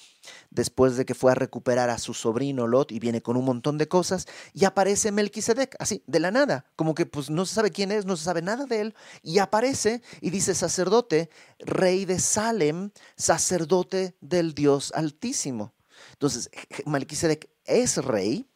después 0.50 0.98
de 0.98 1.06
que 1.06 1.14
fue 1.14 1.32
a 1.32 1.36
recuperar 1.36 1.92
a 1.92 2.00
su 2.00 2.16
sobrino 2.16 2.66
Lot 2.66 2.92
y 2.92 2.98
viene 2.98 3.22
con 3.22 3.38
un 3.38 3.46
montón 3.46 3.78
de 3.78 3.88
cosas 3.88 4.26
y 4.52 4.66
aparece 4.66 5.12
Melquisedec, 5.12 5.76
así, 5.78 6.04
de 6.08 6.20
la 6.20 6.32
nada, 6.32 6.66
como 6.76 6.96
que 6.96 7.06
pues 7.06 7.30
no 7.30 7.46
se 7.46 7.54
sabe 7.54 7.70
quién 7.70 7.92
es, 7.92 8.08
no 8.08 8.18
se 8.18 8.24
sabe 8.24 8.42
nada 8.42 8.66
de 8.66 8.82
él 8.82 8.96
y 9.22 9.38
aparece 9.38 10.02
y 10.22 10.32
dice 10.32 10.56
sacerdote, 10.56 11.30
rey 11.60 12.06
de 12.06 12.18
Salem, 12.18 12.90
sacerdote 13.16 14.16
del 14.22 14.56
Dios 14.56 14.92
Altísimo. 14.96 15.76
Entonces, 16.14 16.50
Melquisedec 16.88 17.48
es 17.66 17.98
rey, 17.98 18.51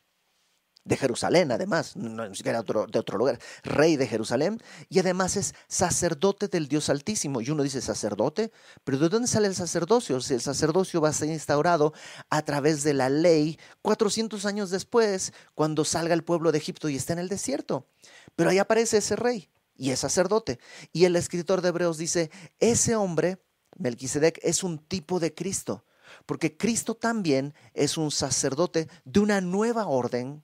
de 0.85 0.97
Jerusalén, 0.97 1.51
además, 1.51 1.95
no 1.95 2.29
ni 2.29 2.35
siquiera 2.35 2.61
de 2.61 2.99
otro 2.99 3.17
lugar, 3.17 3.39
rey 3.63 3.97
de 3.97 4.07
Jerusalén, 4.07 4.61
y 4.87 4.99
además 4.99 5.35
es 5.35 5.55
sacerdote 5.67 6.47
del 6.47 6.67
Dios 6.67 6.89
Altísimo. 6.89 7.41
Y 7.41 7.49
uno 7.49 7.63
dice 7.63 7.81
sacerdote, 7.81 8.51
pero 8.83 8.99
¿de 8.99 9.09
dónde 9.09 9.27
sale 9.27 9.47
el 9.47 9.55
sacerdocio? 9.55 10.21
Si 10.21 10.35
el 10.35 10.41
sacerdocio 10.41 11.01
va 11.01 11.09
a 11.09 11.13
ser 11.13 11.29
instaurado 11.29 11.93
a 12.29 12.43
través 12.43 12.83
de 12.83 12.93
la 12.93 13.09
ley 13.09 13.59
400 13.81 14.45
años 14.45 14.69
después, 14.69 15.33
cuando 15.55 15.83
salga 15.85 16.13
el 16.13 16.23
pueblo 16.23 16.51
de 16.51 16.59
Egipto 16.59 16.87
y 16.87 16.95
está 16.95 17.13
en 17.13 17.19
el 17.19 17.29
desierto. 17.29 17.87
Pero 18.35 18.51
ahí 18.51 18.59
aparece 18.59 18.97
ese 18.97 19.15
rey 19.15 19.49
y 19.75 19.89
es 19.89 19.99
sacerdote. 19.99 20.59
Y 20.93 21.05
el 21.05 21.15
escritor 21.15 21.61
de 21.61 21.69
Hebreos 21.69 21.97
dice, 21.97 22.29
ese 22.59 22.95
hombre, 22.95 23.41
Melquisedec, 23.77 24.39
es 24.43 24.63
un 24.63 24.77
tipo 24.77 25.19
de 25.19 25.33
Cristo 25.33 25.83
porque 26.25 26.55
Cristo 26.55 26.95
también 26.95 27.53
es 27.73 27.97
un 27.97 28.11
sacerdote 28.11 28.87
de 29.03 29.19
una 29.19 29.41
nueva 29.41 29.87
orden 29.87 30.43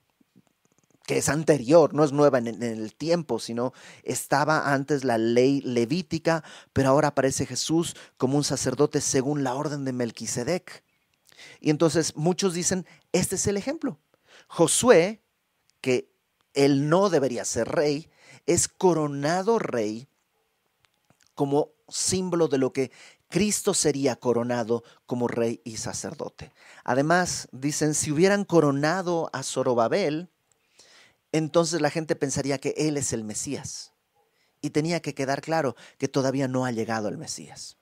que 1.06 1.18
es 1.18 1.28
anterior, 1.28 1.94
no 1.94 2.04
es 2.04 2.12
nueva 2.12 2.38
en, 2.38 2.62
el 2.62 2.94
tiempo, 2.94 3.38
sino 3.38 3.72
estaba 4.02 4.72
antes 4.72 5.04
la 5.04 5.18
ley 5.18 5.60
levítica, 5.62 6.44
pero 6.72 6.90
ahora 6.90 7.08
aparece 7.08 7.46
Jesús 7.46 7.96
como 8.16 8.36
un 8.36 8.44
sacerdote 8.44 9.00
según 9.00 9.44
la 9.44 9.54
orden 9.54 9.84
de 9.84 9.92
Melquisedec. 9.92 10.84
Y 11.60 11.70
entonces 11.70 12.16
muchos 12.16 12.54
dicen, 12.54 12.86
este 13.12 13.36
es 13.36 13.46
el 13.46 13.56
ejemplo. 13.56 13.98
Josué, 14.46 15.22
que 15.80 16.12
él 16.54 16.88
no 16.88 17.10
debería 17.10 17.44
ser 17.44 17.68
rey, 17.68 18.08
es 18.46 18.68
coronado 18.68 19.58
rey 19.58 20.08
como 21.34 21.70
símbolo 21.88 22.48
de 22.48 22.58
lo 22.58 22.72
que 22.72 22.90
Cristo 23.28 23.72
sería 23.72 24.16
coronado 24.16 24.84
como 25.06 25.26
rey 25.26 25.60
y 25.64 25.78
sacerdote. 25.78 26.52
Además, 26.84 27.48
dicen, 27.50 27.94
si 27.94 28.12
hubieran 28.12 28.44
coronado 28.44 29.30
a 29.32 29.42
Zorobabel, 29.42 30.31
entonces 31.32 31.80
la 31.80 31.90
gente 31.90 32.14
pensaría 32.14 32.58
que 32.58 32.74
Él 32.76 32.96
es 32.96 33.12
el 33.12 33.24
Mesías. 33.24 33.92
Y 34.60 34.70
tenía 34.70 35.00
que 35.00 35.14
quedar 35.14 35.40
claro 35.40 35.74
que 35.98 36.06
todavía 36.06 36.46
no 36.46 36.64
ha 36.64 36.70
llegado 36.70 37.08
el 37.08 37.18
Mesías. 37.18 37.78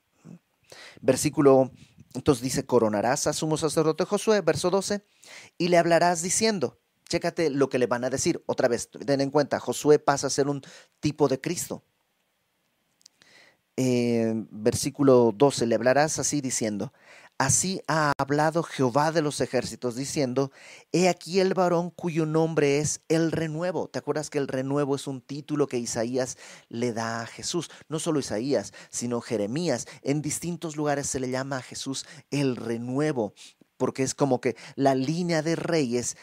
Versículo, 1.01 1.71
entonces 2.15 2.43
dice, 2.43 2.65
coronarás 2.65 3.27
a 3.27 3.33
sumo 3.33 3.57
sacerdote 3.57 4.05
Josué, 4.05 4.41
verso 4.41 4.71
12, 4.71 5.05
y 5.59 5.69
le 5.69 5.79
hablarás 5.79 6.23
diciendo, 6.23 6.79
chécate 7.09 7.51
lo 7.51 7.69
que 7.69 7.79
le 7.79 7.87
van 7.87 8.05
a 8.05 8.11
decir. 8.11 8.43
Otra 8.47 8.69
vez, 8.69 8.89
ten 8.89 9.21
en 9.21 9.31
cuenta, 9.31 9.61
Josué 9.61 9.99
pasa 9.99 10.29
a 10.29 10.31
ser 10.31 10.49
un 10.49 10.63
tipo 11.01 11.29
de 11.29 11.41
Cristo. 11.41 11.83
Eh, 13.77 14.33
versículo 14.51 15.33
12, 15.35 15.67
le 15.67 15.75
hablarás 15.75 16.19
así 16.19 16.41
diciendo, 16.41 16.93
Así 17.41 17.81
ha 17.89 18.13
hablado 18.19 18.63
Jehová 18.63 19.13
de 19.13 19.23
los 19.23 19.41
ejércitos, 19.41 19.97
diciendo, 19.97 20.53
He 20.93 21.09
aquí 21.09 21.41
el 21.41 21.55
varón 21.55 21.89
cuyo 21.89 22.27
nombre 22.27 22.81
es 22.81 23.01
el 23.09 23.33
renuevo. 23.33 23.89
¿Te 23.89 23.99
acuerdas 23.99 24.29
que 24.29 24.37
el 24.37 24.47
renuevo 24.47 24.95
es 24.95 25.07
un 25.07 25.23
título 25.23 25.67
que 25.67 25.79
Isaías 25.79 26.37
le 26.69 26.93
da 26.93 27.23
a 27.23 27.27
Jesús? 27.27 27.71
No 27.89 27.99
solo 27.99 28.21
Isaías, 28.21 28.75
sino 28.91 29.23
Jeremías. 29.23 29.87
En 30.03 30.21
distintos 30.21 30.77
lugares 30.77 31.07
se 31.07 31.19
le 31.19 31.31
llama 31.31 31.57
a 31.57 31.63
Jesús 31.63 32.05
el 32.31 32.57
renuevo 32.57 33.33
porque 33.79 34.03
es 34.03 34.15
como 34.15 34.43
que 34.43 34.57
la 34.75 34.95
línea 34.95 35.41
de 35.41 35.57
reyes 35.57 36.19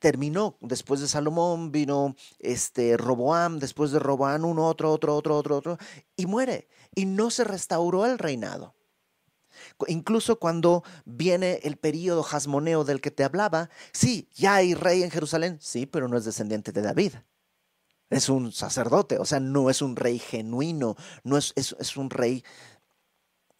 terminó. 0.00 0.56
Después 0.60 0.98
de 1.00 1.06
Salomón 1.06 1.70
vino 1.70 2.16
este 2.40 2.96
Roboam, 2.96 3.60
después 3.60 3.92
de 3.92 4.00
Roboam 4.00 4.44
uno, 4.44 4.66
otro, 4.66 4.90
otro, 4.90 5.14
otro, 5.14 5.36
otro, 5.36 5.58
otro, 5.58 5.78
y 6.16 6.26
muere. 6.26 6.66
Y 6.92 7.06
no 7.06 7.30
se 7.30 7.44
restauró 7.44 8.04
el 8.04 8.18
reinado. 8.18 8.75
Incluso 9.88 10.38
cuando 10.38 10.82
viene 11.04 11.60
el 11.62 11.76
período 11.76 12.22
jasmoneo 12.22 12.84
del 12.84 13.00
que 13.00 13.10
te 13.10 13.24
hablaba, 13.24 13.68
sí, 13.92 14.28
ya 14.34 14.56
hay 14.56 14.74
rey 14.74 15.02
en 15.02 15.10
Jerusalén, 15.10 15.58
sí, 15.60 15.86
pero 15.86 16.08
no 16.08 16.16
es 16.16 16.24
descendiente 16.24 16.72
de 16.72 16.82
David. 16.82 17.12
Es 18.08 18.28
un 18.28 18.52
sacerdote, 18.52 19.18
o 19.18 19.24
sea, 19.24 19.40
no 19.40 19.68
es 19.68 19.82
un 19.82 19.96
rey 19.96 20.18
genuino, 20.18 20.96
no 21.24 21.36
es, 21.36 21.52
es, 21.56 21.76
es 21.78 21.96
un 21.96 22.08
rey, 22.08 22.44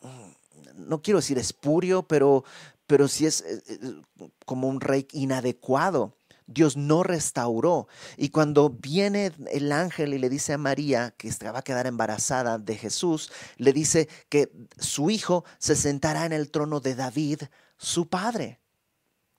mm, 0.01 0.89
no 0.89 1.03
quiero 1.03 1.19
decir 1.19 1.39
espurio, 1.39 2.05
pero, 2.05 2.45
pero 2.87 3.09
sí 3.09 3.27
es 3.27 3.41
eh, 3.43 3.63
eh, 3.69 4.31
como 4.45 4.69
un 4.69 4.81
rey 4.81 5.07
inadecuado. 5.13 6.17
Dios 6.47 6.77
no 6.77 7.03
restauró. 7.03 7.89
Y 8.17 8.31
cuando 8.31 8.71
viene 8.71 9.33
el 9.51 9.73
ángel 9.73 10.15
y 10.15 10.19
le 10.19 10.29
dice 10.29 10.53
a 10.53 10.59
María 10.59 11.15
que 11.17 11.31
va 11.51 11.59
a 11.59 11.65
quedar 11.65 11.87
embarazada 11.87 12.59
de 12.59 12.77
Jesús, 12.77 13.33
le 13.57 13.73
dice 13.73 14.09
que 14.29 14.53
su 14.79 15.11
hijo 15.11 15.45
se 15.59 15.77
sentará 15.77 16.25
en 16.25 16.33
el 16.33 16.51
trono 16.51 16.81
de 16.81 16.95
David, 16.95 17.43
su 17.77 18.09
padre. 18.09 18.61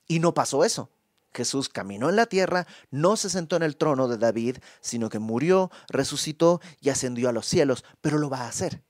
Y 0.08 0.20
no 0.20 0.34
pasó 0.34 0.64
eso. 0.64 0.92
Jesús 1.34 1.70
caminó 1.70 2.10
en 2.10 2.16
la 2.16 2.26
tierra, 2.26 2.66
no 2.90 3.16
se 3.16 3.30
sentó 3.30 3.58
en 3.58 3.64
el 3.64 3.78
trono 3.78 4.08
de 4.08 4.18
David, 4.18 4.58
sino 4.82 5.10
que 5.10 5.20
murió, 5.20 5.70
resucitó 5.88 6.62
y 6.82 6.90
ascendió 6.90 7.30
a 7.30 7.34
los 7.34 7.46
cielos, 7.46 7.86
pero 8.02 8.18
lo 8.18 8.30
va 8.30 8.42
a 8.42 8.48
hacer. 8.48 8.84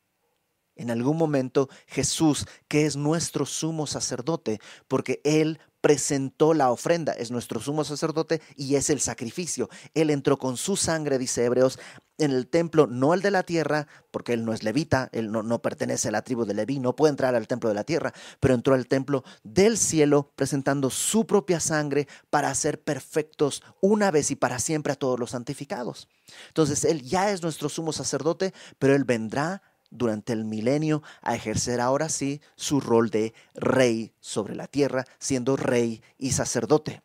En 0.76 0.92
algún 0.92 1.18
momento 1.18 1.70
Jesús, 1.88 2.46
que 2.68 2.86
es 2.86 2.96
nuestro 2.96 3.46
sumo 3.46 3.88
sacerdote, 3.88 4.60
porque 4.88 5.22
Él 5.24 5.60
presentó 5.88 6.54
la 6.54 6.70
ofrenda, 6.70 7.14
es 7.14 7.32
nuestro 7.32 7.62
sumo 7.62 7.86
sacerdote 7.86 8.42
y 8.58 8.76
es 8.76 8.90
el 8.90 9.00
sacrificio. 9.00 9.70
Él 9.94 10.10
entró 10.10 10.38
con 10.38 10.58
su 10.58 10.76
sangre, 10.76 11.18
dice 11.18 11.46
Hebreos, 11.46 11.80
en 12.18 12.32
el 12.32 12.48
templo, 12.48 12.88
no 12.88 13.14
el 13.14 13.22
de 13.22 13.32
la 13.32 13.44
tierra, 13.44 13.88
porque 14.12 14.34
él 14.34 14.44
no 14.44 14.52
es 14.52 14.64
levita, 14.64 15.08
él 15.14 15.32
no, 15.32 15.44
no, 15.44 15.62
pertenece 15.62 16.10
a 16.10 16.12
la 16.12 16.24
tribu 16.24 16.44
de 16.44 16.54
Leví, 16.54 16.80
no 16.80 16.94
puede 16.94 17.12
entrar 17.12 17.36
al 17.36 17.48
templo 17.48 17.70
de 17.70 17.76
la 17.76 17.86
tierra, 17.86 18.12
pero 18.42 18.54
entró 18.54 18.74
al 18.74 18.88
templo 18.88 19.24
del 19.44 19.78
cielo 19.78 20.34
presentando 20.36 20.90
su 20.90 21.26
propia 21.26 21.62
sangre 21.62 22.10
para 22.30 22.50
hacer 22.50 22.84
perfectos 22.84 23.64
una 23.80 24.12
vez 24.12 24.30
y 24.30 24.36
para 24.36 24.60
siempre 24.60 24.92
a 24.92 24.98
todos 24.98 25.18
los 25.18 25.32
santificados. 25.32 26.10
Entonces, 26.50 26.84
él 26.84 27.02
ya 27.02 27.32
es 27.32 27.42
nuestro 27.44 27.70
sumo 27.70 27.94
sacerdote, 27.94 28.54
pero 28.78 28.94
él 28.94 29.06
vendrá 29.06 29.62
durante 29.90 30.34
el 30.34 30.46
milenio 30.46 31.04
a 31.22 31.36
ejercer 31.36 31.82
ahora 31.82 32.10
sí 32.10 32.42
su 32.56 32.80
rol 32.80 33.10
de 33.10 33.34
rey 33.56 34.14
sobre 34.20 34.56
la 34.56 34.68
tierra, 34.68 35.06
siendo 35.20 35.56
rey 35.56 36.02
y 36.18 36.32
sacerdote. 36.32 37.02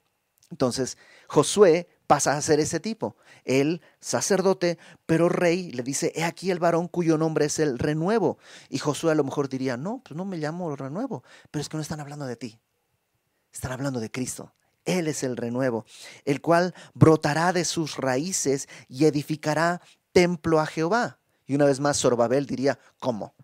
Entonces, 0.51 0.99
Josué 1.29 1.89
pasa 2.07 2.37
a 2.37 2.43
ser 2.43 2.61
ese 2.61 2.79
tipo, 2.79 3.17
el 3.45 3.81
sacerdote, 4.01 4.79
pero 5.07 5.31
rey, 5.31 5.73
le 5.73 5.83
dice, 5.83 6.13
he 6.15 6.25
aquí 6.25 6.51
el 6.51 6.59
varón 6.59 6.89
cuyo 6.89 7.17
nombre 7.17 7.47
es 7.47 7.59
el 7.59 7.79
renuevo. 7.79 8.37
Y 8.69 8.79
Josué 8.79 9.13
a 9.13 9.15
lo 9.15 9.25
mejor 9.25 9.49
diría, 9.49 9.79
no, 9.79 10.03
pues 10.05 10.15
no 10.15 10.27
me 10.27 10.37
llamo 10.37 10.77
renuevo, 10.77 11.25
pero 11.51 11.63
es 11.63 11.71
que 11.71 11.79
no 11.79 11.83
están 11.83 12.01
hablando 12.01 12.27
de 12.27 12.37
ti, 12.37 12.61
están 13.51 13.73
hablando 13.73 13.99
de 13.99 14.11
Cristo. 14.11 14.53
Él 14.85 15.09
es 15.09 15.23
el 15.23 15.39
renuevo, 15.39 15.87
el 16.27 16.43
cual 16.43 16.75
brotará 16.93 17.55
de 17.55 17.65
sus 17.65 17.97
raíces 17.97 18.69
y 18.89 19.07
edificará 19.07 19.81
templo 20.13 20.61
a 20.61 20.67
Jehová 20.67 21.22
y 21.47 21.55
una 21.55 21.65
vez 21.65 21.81
más, 21.81 21.97
Sorbabel 21.97 22.47
diría, 22.47 22.79
¿cómo? 22.99 23.35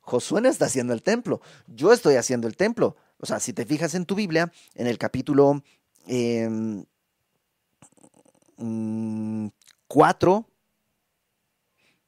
Josué 0.00 0.40
no 0.40 0.48
está 0.48 0.66
haciendo 0.66 0.92
el 0.92 1.02
templo, 1.02 1.40
yo 1.66 1.92
estoy 1.92 2.16
haciendo 2.16 2.48
el 2.48 2.56
templo. 2.56 2.96
O 3.18 3.26
sea, 3.26 3.38
si 3.38 3.52
te 3.52 3.66
fijas 3.66 3.94
en 3.94 4.06
tu 4.06 4.14
Biblia, 4.14 4.50
en 4.74 4.86
el 4.86 4.98
capítulo 4.98 5.62
4, 9.86 10.36
em, 10.36 10.44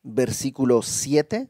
versículo 0.03 0.83
7, 0.83 1.49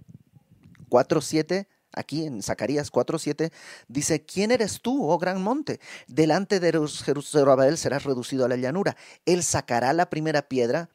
4, 0.88 1.20
7, 1.20 1.68
aquí 1.93 2.26
en 2.26 2.43
Zacarías 2.43 2.90
4, 2.90 3.18
7, 3.18 3.53
dice, 3.88 4.24
¿quién 4.24 4.51
eres 4.51 4.80
tú, 4.82 5.09
oh 5.09 5.18
gran 5.18 5.43
monte? 5.43 5.80
Delante 6.09 6.59
de 6.59 6.72
Jerusalén 6.88 7.76
serás 7.76 8.05
reducido 8.05 8.45
a 8.45 8.49
la 8.49 8.57
llanura. 8.57 8.97
Él 9.24 9.43
sacará 9.45 9.93
la 9.93 10.11
primera 10.11 10.43
piedra 10.43 10.90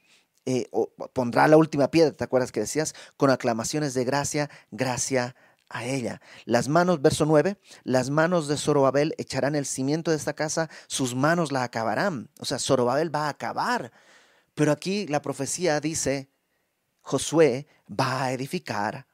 eh, 0.50 0.70
pondrá 1.12 1.46
la 1.50 1.58
última 1.58 1.92
piedra, 1.92 2.14
¿te 2.16 2.24
acuerdas 2.24 2.54
que 2.54 2.62
decías? 2.62 2.96
Con 3.18 3.30
aclamaciones 3.30 3.94
de 3.94 4.06
gracia, 4.06 4.50
gracia 4.72 5.36
a 5.68 5.84
ella. 5.84 6.22
Las 6.46 6.70
manos, 6.70 7.02
verso 7.02 7.26
9, 7.26 7.60
las 7.84 8.10
manos 8.10 8.48
de 8.48 8.56
Zorobabel 8.56 9.14
echarán 9.18 9.56
el 9.56 9.66
cimiento 9.66 10.12
de 10.12 10.16
esta 10.16 10.36
casa, 10.36 10.70
sus 10.88 11.16
manos 11.16 11.52
la 11.52 11.64
acabarán. 11.64 12.30
O 12.40 12.46
sea, 12.46 12.60
Zorobabel 12.60 13.14
va 13.14 13.26
a 13.26 13.30
acabar. 13.30 13.92
Pero 14.56 14.72
aquí 14.72 15.06
la 15.08 15.22
profecía 15.22 15.82
dice, 15.82 16.30
Josué 17.02 17.68
va 17.88 18.24
a 18.24 18.32
edificar 18.32 19.06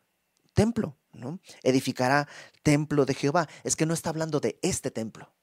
templo, 0.53 0.99
¿no? 1.13 1.39
Edificará 1.63 2.27
templo 2.61 3.05
de 3.05 3.15
Jehová. 3.15 3.49
Es 3.63 3.75
que 3.75 3.87
no 3.87 3.95
está 3.95 4.11
hablando 4.11 4.39
de 4.39 4.59
este 4.61 4.91
templo, 4.91 5.33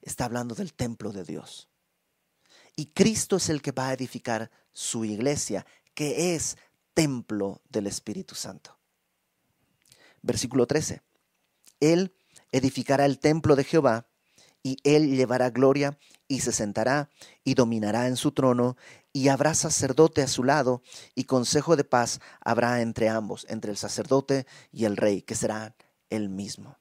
está 0.00 0.26
hablando 0.26 0.54
del 0.54 0.74
templo 0.74 1.10
de 1.10 1.24
Dios. 1.24 1.68
Y 2.76 2.86
Cristo 2.86 3.36
es 3.36 3.48
el 3.48 3.62
que 3.62 3.72
va 3.72 3.88
a 3.88 3.94
edificar 3.94 4.50
su 4.72 5.04
iglesia, 5.04 5.64
que 5.94 6.34
es 6.34 6.58
templo 6.92 7.62
del 7.70 7.86
Espíritu 7.86 8.34
Santo. 8.34 8.76
Versículo 10.22 10.66
13. 10.66 11.02
Él 11.80 12.14
edificará 12.52 13.06
el 13.06 13.18
templo 13.18 13.56
de 13.56 13.64
Jehová 13.64 14.06
y 14.62 14.76
él 14.84 15.16
llevará 15.16 15.50
gloria 15.50 15.98
y 16.28 16.40
se 16.40 16.52
sentará 16.52 17.08
y 17.44 17.54
dominará 17.54 18.08
en 18.08 18.16
su 18.16 18.32
trono 18.32 18.76
y 19.12 19.28
habrá 19.28 19.54
sacerdote 19.54 20.22
a 20.22 20.28
su 20.28 20.44
lado 20.44 20.82
y 21.14 21.24
consejo 21.24 21.76
de 21.76 21.84
paz 21.84 22.20
habrá 22.40 22.82
entre 22.82 23.08
ambos, 23.08 23.46
entre 23.48 23.70
el 23.70 23.76
sacerdote 23.76 24.46
y 24.72 24.84
el 24.84 24.96
rey, 24.96 25.22
que 25.22 25.34
será 25.34 25.74
el 26.10 26.28
mismo. 26.28 26.76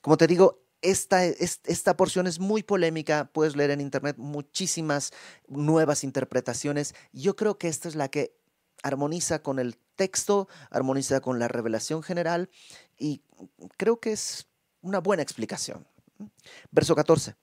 Como 0.00 0.16
te 0.16 0.26
digo, 0.26 0.65
esta, 0.90 1.24
esta 1.24 1.96
porción 1.96 2.26
es 2.26 2.38
muy 2.38 2.62
polémica, 2.62 3.28
puedes 3.32 3.56
leer 3.56 3.70
en 3.72 3.80
internet 3.80 4.16
muchísimas 4.18 5.12
nuevas 5.48 6.04
interpretaciones. 6.04 6.94
Yo 7.12 7.34
creo 7.34 7.58
que 7.58 7.68
esta 7.68 7.88
es 7.88 7.96
la 7.96 8.08
que 8.08 8.36
armoniza 8.82 9.42
con 9.42 9.58
el 9.58 9.76
texto, 9.96 10.48
armoniza 10.70 11.20
con 11.20 11.38
la 11.38 11.48
revelación 11.48 12.02
general 12.02 12.50
y 12.96 13.22
creo 13.76 13.98
que 13.98 14.12
es 14.12 14.46
una 14.80 15.00
buena 15.00 15.22
explicación. 15.22 15.86
Verso 16.70 16.94
14. 16.94 17.34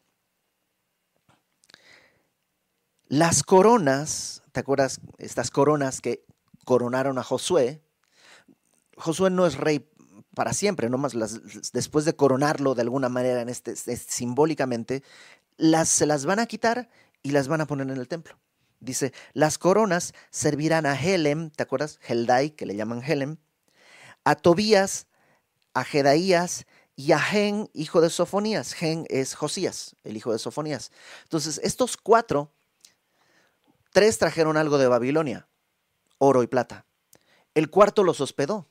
Las 3.07 3.43
coronas, 3.43 4.41
¿te 4.53 4.61
acuerdas? 4.61 5.01
Estas 5.17 5.51
coronas 5.51 5.99
que 5.99 6.25
coronaron 6.63 7.17
a 7.17 7.23
Josué. 7.23 7.83
Josué 8.95 9.29
no 9.29 9.45
es 9.45 9.57
rey 9.57 9.89
para 10.35 10.53
siempre, 10.53 10.89
no 10.89 10.97
más 10.97 11.13
las, 11.13 11.71
después 11.71 12.05
de 12.05 12.15
coronarlo 12.15 12.75
de 12.75 12.81
alguna 12.81 13.09
manera 13.09 13.41
en 13.41 13.49
este, 13.49 13.75
simbólicamente, 13.75 15.03
las, 15.57 15.89
se 15.89 16.05
las 16.05 16.25
van 16.25 16.39
a 16.39 16.45
quitar 16.45 16.89
y 17.21 17.31
las 17.31 17.47
van 17.47 17.61
a 17.61 17.67
poner 17.67 17.87
en 17.89 17.97
el 17.97 18.07
templo. 18.07 18.37
Dice, 18.79 19.13
las 19.33 19.57
coronas 19.57 20.13
servirán 20.29 20.85
a 20.85 20.99
Helem, 20.99 21.49
¿te 21.51 21.63
acuerdas? 21.63 21.99
Heldai, 22.05 22.51
que 22.51 22.65
le 22.65 22.75
llaman 22.75 23.01
Helem, 23.01 23.37
a 24.25 24.35
Tobías, 24.35 25.07
a 25.73 25.83
Jedaías 25.83 26.65
y 26.95 27.13
a 27.13 27.19
Gen, 27.19 27.69
hijo 27.73 28.01
de 28.01 28.09
Sofonías. 28.09 28.73
Gen 28.73 29.05
es 29.09 29.35
Josías, 29.35 29.95
el 30.03 30.17
hijo 30.17 30.31
de 30.33 30.39
Sofonías. 30.39 30.91
Entonces, 31.23 31.61
estos 31.63 31.95
cuatro, 31.95 32.51
tres 33.91 34.17
trajeron 34.17 34.57
algo 34.57 34.77
de 34.77 34.87
Babilonia, 34.87 35.47
oro 36.17 36.43
y 36.43 36.47
plata. 36.47 36.85
El 37.53 37.69
cuarto 37.69 38.03
los 38.03 38.19
hospedó. 38.19 38.67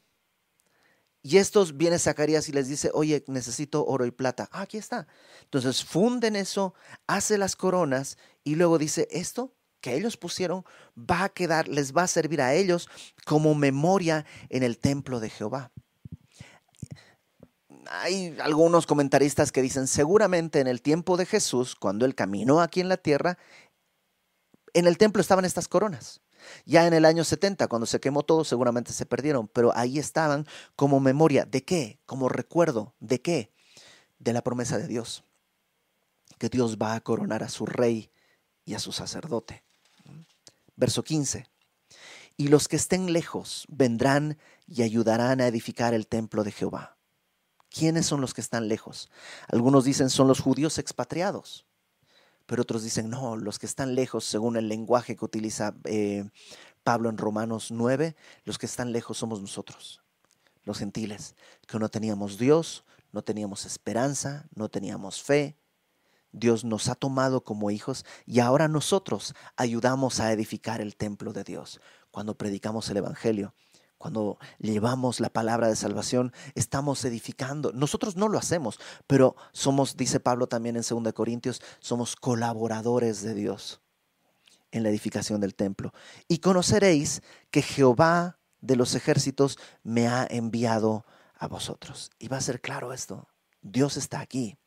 Y 1.22 1.36
estos 1.36 1.76
viene 1.76 2.00
Zacarías 2.00 2.48
y 2.48 2.52
les 2.52 2.68
dice, 2.68 2.90
oye, 2.92 3.24
necesito 3.28 3.86
oro 3.86 4.04
y 4.06 4.10
plata. 4.10 4.48
Ah, 4.50 4.62
aquí 4.62 4.76
está. 4.76 5.06
Entonces 5.44 5.84
funden 5.84 6.34
eso, 6.34 6.74
hace 7.06 7.38
las 7.38 7.54
coronas 7.54 8.18
y 8.42 8.56
luego 8.56 8.76
dice, 8.76 9.06
esto 9.10 9.54
que 9.80 9.94
ellos 9.94 10.16
pusieron 10.16 10.64
va 10.96 11.24
a 11.24 11.28
quedar, 11.28 11.68
les 11.68 11.94
va 11.94 12.04
a 12.04 12.08
servir 12.08 12.40
a 12.40 12.54
ellos 12.54 12.88
como 13.24 13.54
memoria 13.54 14.24
en 14.48 14.62
el 14.62 14.78
templo 14.78 15.20
de 15.20 15.30
Jehová. 15.30 15.70
Hay 17.86 18.36
algunos 18.40 18.86
comentaristas 18.86 19.52
que 19.52 19.62
dicen, 19.62 19.86
seguramente 19.86 20.60
en 20.60 20.66
el 20.66 20.82
tiempo 20.82 21.16
de 21.16 21.26
Jesús, 21.26 21.76
cuando 21.76 22.04
él 22.04 22.14
caminó 22.14 22.60
aquí 22.60 22.80
en 22.80 22.88
la 22.88 22.96
tierra, 22.96 23.38
en 24.72 24.86
el 24.86 24.98
templo 24.98 25.20
estaban 25.20 25.44
estas 25.44 25.68
coronas. 25.68 26.20
Ya 26.64 26.86
en 26.86 26.94
el 26.94 27.04
año 27.04 27.24
70, 27.24 27.68
cuando 27.68 27.86
se 27.86 28.00
quemó 28.00 28.22
todo, 28.22 28.44
seguramente 28.44 28.92
se 28.92 29.06
perdieron, 29.06 29.48
pero 29.48 29.72
ahí 29.76 29.98
estaban 29.98 30.46
como 30.76 31.00
memoria. 31.00 31.44
¿De 31.44 31.64
qué? 31.64 32.00
Como 32.06 32.28
recuerdo. 32.28 32.94
¿De 33.00 33.20
qué? 33.20 33.52
De 34.18 34.32
la 34.32 34.42
promesa 34.42 34.78
de 34.78 34.88
Dios. 34.88 35.24
Que 36.38 36.48
Dios 36.48 36.78
va 36.78 36.94
a 36.94 37.00
coronar 37.00 37.42
a 37.42 37.48
su 37.48 37.66
rey 37.66 38.10
y 38.64 38.74
a 38.74 38.78
su 38.78 38.92
sacerdote. 38.92 39.62
Verso 40.76 41.02
15. 41.02 41.46
Y 42.36 42.48
los 42.48 42.68
que 42.68 42.76
estén 42.76 43.12
lejos 43.12 43.66
vendrán 43.68 44.38
y 44.66 44.82
ayudarán 44.82 45.40
a 45.40 45.46
edificar 45.46 45.94
el 45.94 46.06
templo 46.06 46.44
de 46.44 46.52
Jehová. 46.52 46.96
¿Quiénes 47.68 48.06
son 48.06 48.20
los 48.20 48.34
que 48.34 48.40
están 48.40 48.68
lejos? 48.68 49.10
Algunos 49.48 49.84
dicen 49.84 50.10
son 50.10 50.28
los 50.28 50.40
judíos 50.40 50.78
expatriados, 50.78 51.66
pero 52.46 52.62
otros 52.62 52.82
dicen 52.82 53.10
no, 53.10 53.36
los 53.36 53.58
que 53.58 53.66
están 53.66 53.94
lejos, 53.94 54.24
según 54.24 54.56
el 54.56 54.68
lenguaje 54.68 55.16
que 55.16 55.24
utiliza 55.24 55.74
eh, 55.84 56.28
Pablo 56.82 57.08
en 57.08 57.18
Romanos 57.18 57.70
9, 57.70 58.16
los 58.44 58.58
que 58.58 58.66
están 58.66 58.92
lejos 58.92 59.18
somos 59.18 59.40
nosotros, 59.40 60.02
los 60.64 60.78
gentiles, 60.78 61.36
que 61.66 61.78
no 61.78 61.88
teníamos 61.88 62.38
Dios, 62.38 62.84
no 63.12 63.22
teníamos 63.22 63.64
esperanza, 63.66 64.46
no 64.54 64.68
teníamos 64.68 65.22
fe, 65.22 65.56
Dios 66.32 66.64
nos 66.64 66.88
ha 66.88 66.94
tomado 66.94 67.44
como 67.44 67.70
hijos 67.70 68.04
y 68.24 68.40
ahora 68.40 68.66
nosotros 68.66 69.34
ayudamos 69.56 70.18
a 70.18 70.32
edificar 70.32 70.80
el 70.80 70.96
templo 70.96 71.32
de 71.32 71.44
Dios 71.44 71.80
cuando 72.10 72.36
predicamos 72.36 72.88
el 72.88 72.96
Evangelio. 72.96 73.54
Cuando 74.02 74.36
llevamos 74.58 75.20
la 75.20 75.30
palabra 75.30 75.68
de 75.68 75.76
salvación, 75.76 76.32
estamos 76.56 77.04
edificando. 77.04 77.70
Nosotros 77.72 78.16
no 78.16 78.26
lo 78.26 78.36
hacemos, 78.36 78.80
pero 79.06 79.36
somos, 79.52 79.96
dice 79.96 80.18
Pablo 80.18 80.48
también 80.48 80.74
en 80.74 80.82
2 80.82 81.12
Corintios, 81.12 81.62
somos 81.78 82.16
colaboradores 82.16 83.22
de 83.22 83.32
Dios 83.32 83.80
en 84.72 84.82
la 84.82 84.88
edificación 84.88 85.40
del 85.40 85.54
templo. 85.54 85.92
Y 86.26 86.38
conoceréis 86.38 87.22
que 87.52 87.62
Jehová 87.62 88.40
de 88.60 88.74
los 88.74 88.96
ejércitos 88.96 89.56
me 89.84 90.08
ha 90.08 90.26
enviado 90.28 91.06
a 91.38 91.46
vosotros. 91.46 92.10
Y 92.18 92.26
va 92.26 92.38
a 92.38 92.40
ser 92.40 92.60
claro 92.60 92.92
esto. 92.92 93.28
Dios 93.60 93.96
está 93.96 94.18
aquí. 94.18 94.58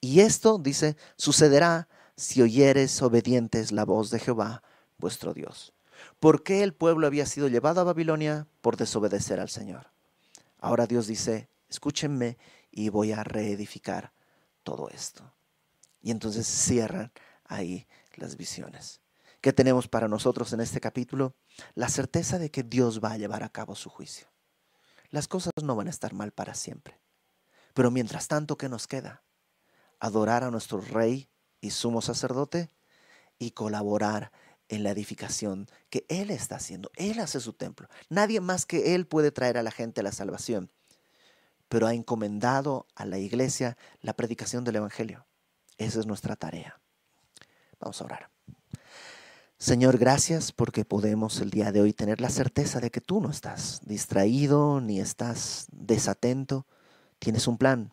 Y 0.00 0.20
esto, 0.20 0.56
dice, 0.56 0.96
sucederá 1.16 1.88
si 2.16 2.42
oyeres 2.42 3.02
obedientes 3.02 3.72
la 3.72 3.84
voz 3.84 4.10
de 4.10 4.20
Jehová, 4.20 4.62
vuestro 4.98 5.34
Dios. 5.34 5.74
¿Por 6.20 6.42
qué 6.42 6.62
el 6.62 6.74
pueblo 6.74 7.06
había 7.06 7.26
sido 7.26 7.48
llevado 7.48 7.80
a 7.80 7.84
Babilonia? 7.84 8.46
Por 8.60 8.76
desobedecer 8.76 9.40
al 9.40 9.48
Señor. 9.48 9.90
Ahora 10.58 10.86
Dios 10.86 11.06
dice, 11.06 11.48
escúchenme 11.68 12.38
y 12.70 12.88
voy 12.88 13.12
a 13.12 13.24
reedificar 13.24 14.12
todo 14.62 14.88
esto. 14.90 15.34
Y 16.00 16.10
entonces 16.10 16.46
cierran 16.46 17.12
ahí 17.44 17.86
las 18.14 18.36
visiones. 18.36 19.00
¿Qué 19.40 19.52
tenemos 19.52 19.86
para 19.86 20.08
nosotros 20.08 20.52
en 20.52 20.60
este 20.60 20.80
capítulo? 20.80 21.36
La 21.74 21.88
certeza 21.88 22.38
de 22.38 22.50
que 22.50 22.64
Dios 22.64 23.00
va 23.02 23.12
a 23.12 23.18
llevar 23.18 23.44
a 23.44 23.50
cabo 23.50 23.74
su 23.74 23.88
juicio. 23.88 24.28
Las 25.10 25.28
cosas 25.28 25.52
no 25.62 25.76
van 25.76 25.86
a 25.86 25.90
estar 25.90 26.12
mal 26.12 26.32
para 26.32 26.54
siempre. 26.54 27.00
Pero 27.72 27.90
mientras 27.90 28.26
tanto, 28.26 28.56
¿qué 28.56 28.68
nos 28.68 28.88
queda? 28.88 29.22
Adorar 30.00 30.42
a 30.42 30.50
nuestro 30.50 30.80
Rey 30.80 31.30
y 31.60 31.70
sumo 31.70 32.02
sacerdote 32.02 32.68
y 33.38 33.52
colaborar 33.52 34.32
en 34.68 34.82
la 34.82 34.90
edificación 34.90 35.68
que 35.90 36.04
Él 36.08 36.30
está 36.30 36.56
haciendo. 36.56 36.90
Él 36.96 37.20
hace 37.20 37.40
su 37.40 37.52
templo. 37.52 37.88
Nadie 38.08 38.40
más 38.40 38.66
que 38.66 38.94
Él 38.94 39.06
puede 39.06 39.30
traer 39.30 39.58
a 39.58 39.62
la 39.62 39.70
gente 39.70 40.02
la 40.02 40.12
salvación. 40.12 40.70
Pero 41.68 41.86
ha 41.86 41.94
encomendado 41.94 42.86
a 42.94 43.04
la 43.04 43.18
iglesia 43.18 43.76
la 44.00 44.14
predicación 44.14 44.64
del 44.64 44.76
Evangelio. 44.76 45.26
Esa 45.76 46.00
es 46.00 46.06
nuestra 46.06 46.36
tarea. 46.36 46.80
Vamos 47.78 48.00
a 48.00 48.04
orar. 48.04 48.30
Señor, 49.58 49.98
gracias 49.98 50.52
porque 50.52 50.84
podemos 50.84 51.40
el 51.40 51.50
día 51.50 51.72
de 51.72 51.80
hoy 51.80 51.92
tener 51.92 52.20
la 52.20 52.30
certeza 52.30 52.78
de 52.78 52.90
que 52.90 53.00
tú 53.00 53.20
no 53.20 53.28
estás 53.28 53.80
distraído 53.84 54.80
ni 54.80 55.00
estás 55.00 55.66
desatento. 55.72 56.66
Tienes 57.18 57.48
un 57.48 57.58
plan 57.58 57.92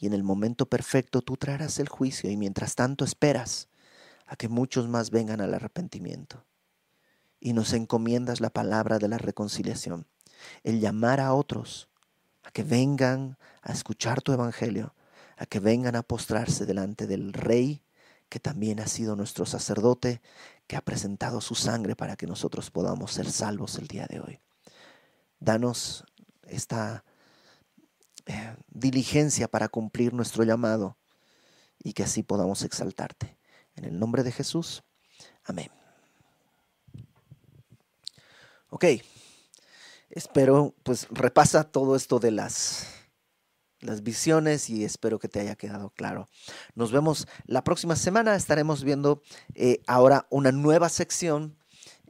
y 0.00 0.06
en 0.06 0.12
el 0.12 0.22
momento 0.22 0.66
perfecto 0.66 1.22
tú 1.22 1.36
traerás 1.36 1.78
el 1.78 1.88
juicio 1.88 2.30
y 2.30 2.36
mientras 2.36 2.74
tanto 2.74 3.04
esperas 3.04 3.68
a 4.28 4.36
que 4.36 4.48
muchos 4.48 4.88
más 4.88 5.10
vengan 5.10 5.40
al 5.40 5.54
arrepentimiento. 5.54 6.44
Y 7.40 7.54
nos 7.54 7.72
encomiendas 7.72 8.40
la 8.40 8.50
palabra 8.50 8.98
de 8.98 9.08
la 9.08 9.18
reconciliación, 9.18 10.06
el 10.62 10.80
llamar 10.80 11.20
a 11.20 11.32
otros 11.32 11.88
a 12.42 12.50
que 12.50 12.62
vengan 12.62 13.36
a 13.62 13.72
escuchar 13.72 14.22
tu 14.22 14.32
evangelio, 14.32 14.94
a 15.36 15.46
que 15.46 15.60
vengan 15.60 15.96
a 15.96 16.02
postrarse 16.02 16.66
delante 16.66 17.06
del 17.06 17.32
Rey, 17.32 17.82
que 18.28 18.40
también 18.40 18.80
ha 18.80 18.86
sido 18.86 19.16
nuestro 19.16 19.46
sacerdote, 19.46 20.20
que 20.66 20.76
ha 20.76 20.82
presentado 20.82 21.40
su 21.40 21.54
sangre 21.54 21.96
para 21.96 22.16
que 22.16 22.26
nosotros 22.26 22.70
podamos 22.70 23.12
ser 23.12 23.30
salvos 23.30 23.78
el 23.78 23.86
día 23.86 24.06
de 24.06 24.20
hoy. 24.20 24.40
Danos 25.40 26.04
esta 26.46 27.04
eh, 28.26 28.56
diligencia 28.68 29.48
para 29.48 29.68
cumplir 29.68 30.12
nuestro 30.12 30.44
llamado 30.44 30.98
y 31.78 31.94
que 31.94 32.02
así 32.02 32.22
podamos 32.22 32.62
exaltarte. 32.62 33.37
En 33.78 33.84
el 33.84 33.98
nombre 33.98 34.24
de 34.24 34.32
Jesús. 34.32 34.82
Amén. 35.44 35.70
Ok. 38.70 38.84
Espero, 40.10 40.74
pues 40.82 41.06
repasa 41.10 41.62
todo 41.62 41.94
esto 41.94 42.18
de 42.18 42.32
las, 42.32 42.88
las 43.78 44.02
visiones 44.02 44.68
y 44.68 44.84
espero 44.84 45.20
que 45.20 45.28
te 45.28 45.38
haya 45.38 45.54
quedado 45.54 45.90
claro. 45.90 46.28
Nos 46.74 46.90
vemos 46.90 47.28
la 47.46 47.62
próxima 47.62 47.94
semana. 47.94 48.34
Estaremos 48.34 48.82
viendo 48.82 49.22
eh, 49.54 49.80
ahora 49.86 50.26
una 50.28 50.50
nueva 50.50 50.88
sección, 50.88 51.56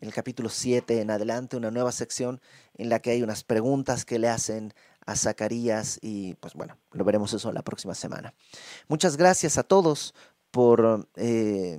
en 0.00 0.08
el 0.08 0.14
capítulo 0.14 0.48
7 0.48 1.02
en 1.02 1.10
adelante, 1.10 1.58
una 1.58 1.70
nueva 1.70 1.92
sección 1.92 2.40
en 2.76 2.88
la 2.88 3.00
que 3.00 3.10
hay 3.10 3.22
unas 3.22 3.44
preguntas 3.44 4.06
que 4.06 4.18
le 4.18 4.28
hacen 4.28 4.72
a 5.04 5.16
Zacarías 5.16 5.98
y 6.00 6.34
pues 6.36 6.54
bueno, 6.54 6.78
lo 6.92 7.04
veremos 7.04 7.34
eso 7.34 7.52
la 7.52 7.62
próxima 7.62 7.94
semana. 7.94 8.32
Muchas 8.86 9.18
gracias 9.18 9.58
a 9.58 9.64
todos 9.64 10.14
por, 10.50 11.08
eh, 11.16 11.78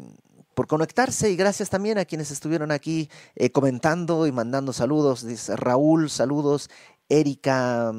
por 0.54 0.68
conectarse 0.68 1.30
y 1.30 1.36
gracias 1.36 1.70
también 1.70 1.98
a 1.98 2.06
quienes 2.06 2.32
estuvieron 2.32 2.72
aquí 2.72 3.10
eh, 3.36 3.52
comentando 3.52 4.28
y 4.28 4.32
mandando 4.32 4.74
saludos. 4.74 5.26
Dice 5.26 5.56
Raúl, 5.56 6.10
saludos. 6.10 6.70
Erika, 7.08 7.94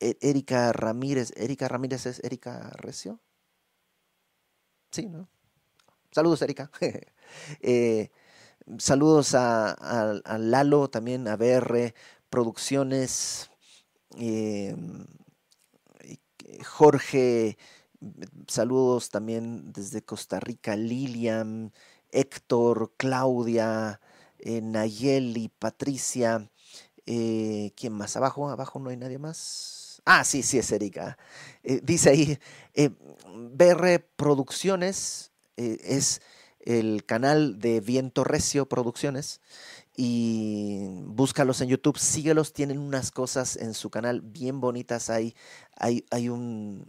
e-, 0.00 0.18
Erika 0.20 0.72
Ramírez. 0.72 1.32
Erika 1.36 1.68
Ramírez 1.68 2.06
es 2.06 2.22
Erika 2.24 2.70
Recio. 2.76 3.20
Sí, 4.90 5.08
¿no? 5.08 5.28
Saludos, 6.10 6.42
Erika. 6.42 6.70
Eh, 7.60 8.10
saludos 8.78 9.34
a, 9.34 9.72
a, 9.72 10.38
Lalo, 10.38 10.88
también 10.88 11.28
a 11.28 11.36
BR 11.36 11.92
Producciones. 12.30 13.50
Jorge 16.64 17.58
Saludos 18.46 19.10
también 19.10 19.72
desde 19.72 20.02
Costa 20.02 20.40
Rica, 20.40 20.76
Lilian, 20.76 21.72
Héctor, 22.12 22.92
Claudia, 22.96 24.00
eh, 24.38 24.60
Nayeli, 24.60 25.48
Patricia. 25.48 26.50
Eh, 27.06 27.72
¿Quién 27.76 27.94
más? 27.94 28.16
¿Abajo? 28.16 28.48
¿Abajo 28.48 28.78
no 28.78 28.90
hay 28.90 28.96
nadie 28.96 29.18
más? 29.18 30.00
Ah, 30.04 30.24
sí, 30.24 30.42
sí, 30.42 30.58
es 30.58 30.70
Erika. 30.70 31.18
Eh, 31.64 31.80
dice 31.82 32.10
ahí, 32.10 32.38
BR 33.34 33.98
Producciones 34.16 35.32
es 35.56 36.22
el 36.60 37.04
canal 37.04 37.58
de 37.58 37.80
Viento 37.80 38.22
Recio 38.22 38.68
Producciones 38.68 39.40
y 39.96 40.86
búscalos 41.06 41.60
en 41.60 41.70
YouTube, 41.70 41.98
síguelos, 41.98 42.52
tienen 42.52 42.78
unas 42.78 43.10
cosas 43.10 43.56
en 43.56 43.74
su 43.74 43.90
canal 43.90 44.20
bien 44.20 44.60
bonitas. 44.60 45.10
Hay, 45.10 45.34
hay, 45.76 46.06
hay 46.10 46.28
un, 46.28 46.86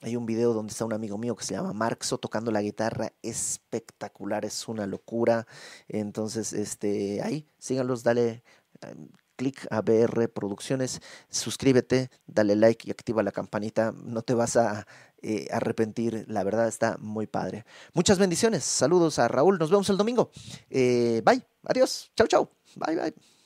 hay 0.00 0.16
un 0.16 0.26
video 0.26 0.52
donde 0.52 0.72
está 0.72 0.84
un 0.84 0.92
amigo 0.92 1.18
mío 1.18 1.34
que 1.34 1.44
se 1.44 1.54
llama 1.54 1.72
Marxo 1.72 2.18
tocando 2.18 2.50
la 2.50 2.62
guitarra, 2.62 3.12
espectacular, 3.22 4.44
es 4.44 4.68
una 4.68 4.86
locura. 4.86 5.46
Entonces, 5.88 6.52
este, 6.52 7.20
ahí, 7.22 7.46
síganlos, 7.58 8.02
dale 8.02 8.42
em, 8.82 9.08
clic 9.36 9.66
a 9.70 9.80
BR 9.80 10.28
Producciones, 10.28 11.00
suscríbete, 11.30 12.10
dale 12.26 12.56
like 12.56 12.86
y 12.86 12.90
activa 12.90 13.22
la 13.22 13.32
campanita, 13.32 13.92
no 13.92 14.22
te 14.22 14.34
vas 14.34 14.56
a 14.56 14.86
eh, 15.22 15.48
arrepentir, 15.50 16.26
la 16.28 16.44
verdad 16.44 16.68
está 16.68 16.96
muy 16.98 17.26
padre. 17.26 17.64
Muchas 17.94 18.18
bendiciones, 18.18 18.64
saludos 18.64 19.18
a 19.18 19.28
Raúl, 19.28 19.58
nos 19.58 19.70
vemos 19.70 19.88
el 19.90 19.96
domingo. 19.96 20.30
Eh, 20.70 21.22
bye, 21.24 21.42
adiós, 21.64 22.12
chau, 22.16 22.26
chau, 22.26 22.50
bye, 22.76 22.96
bye. 22.96 23.37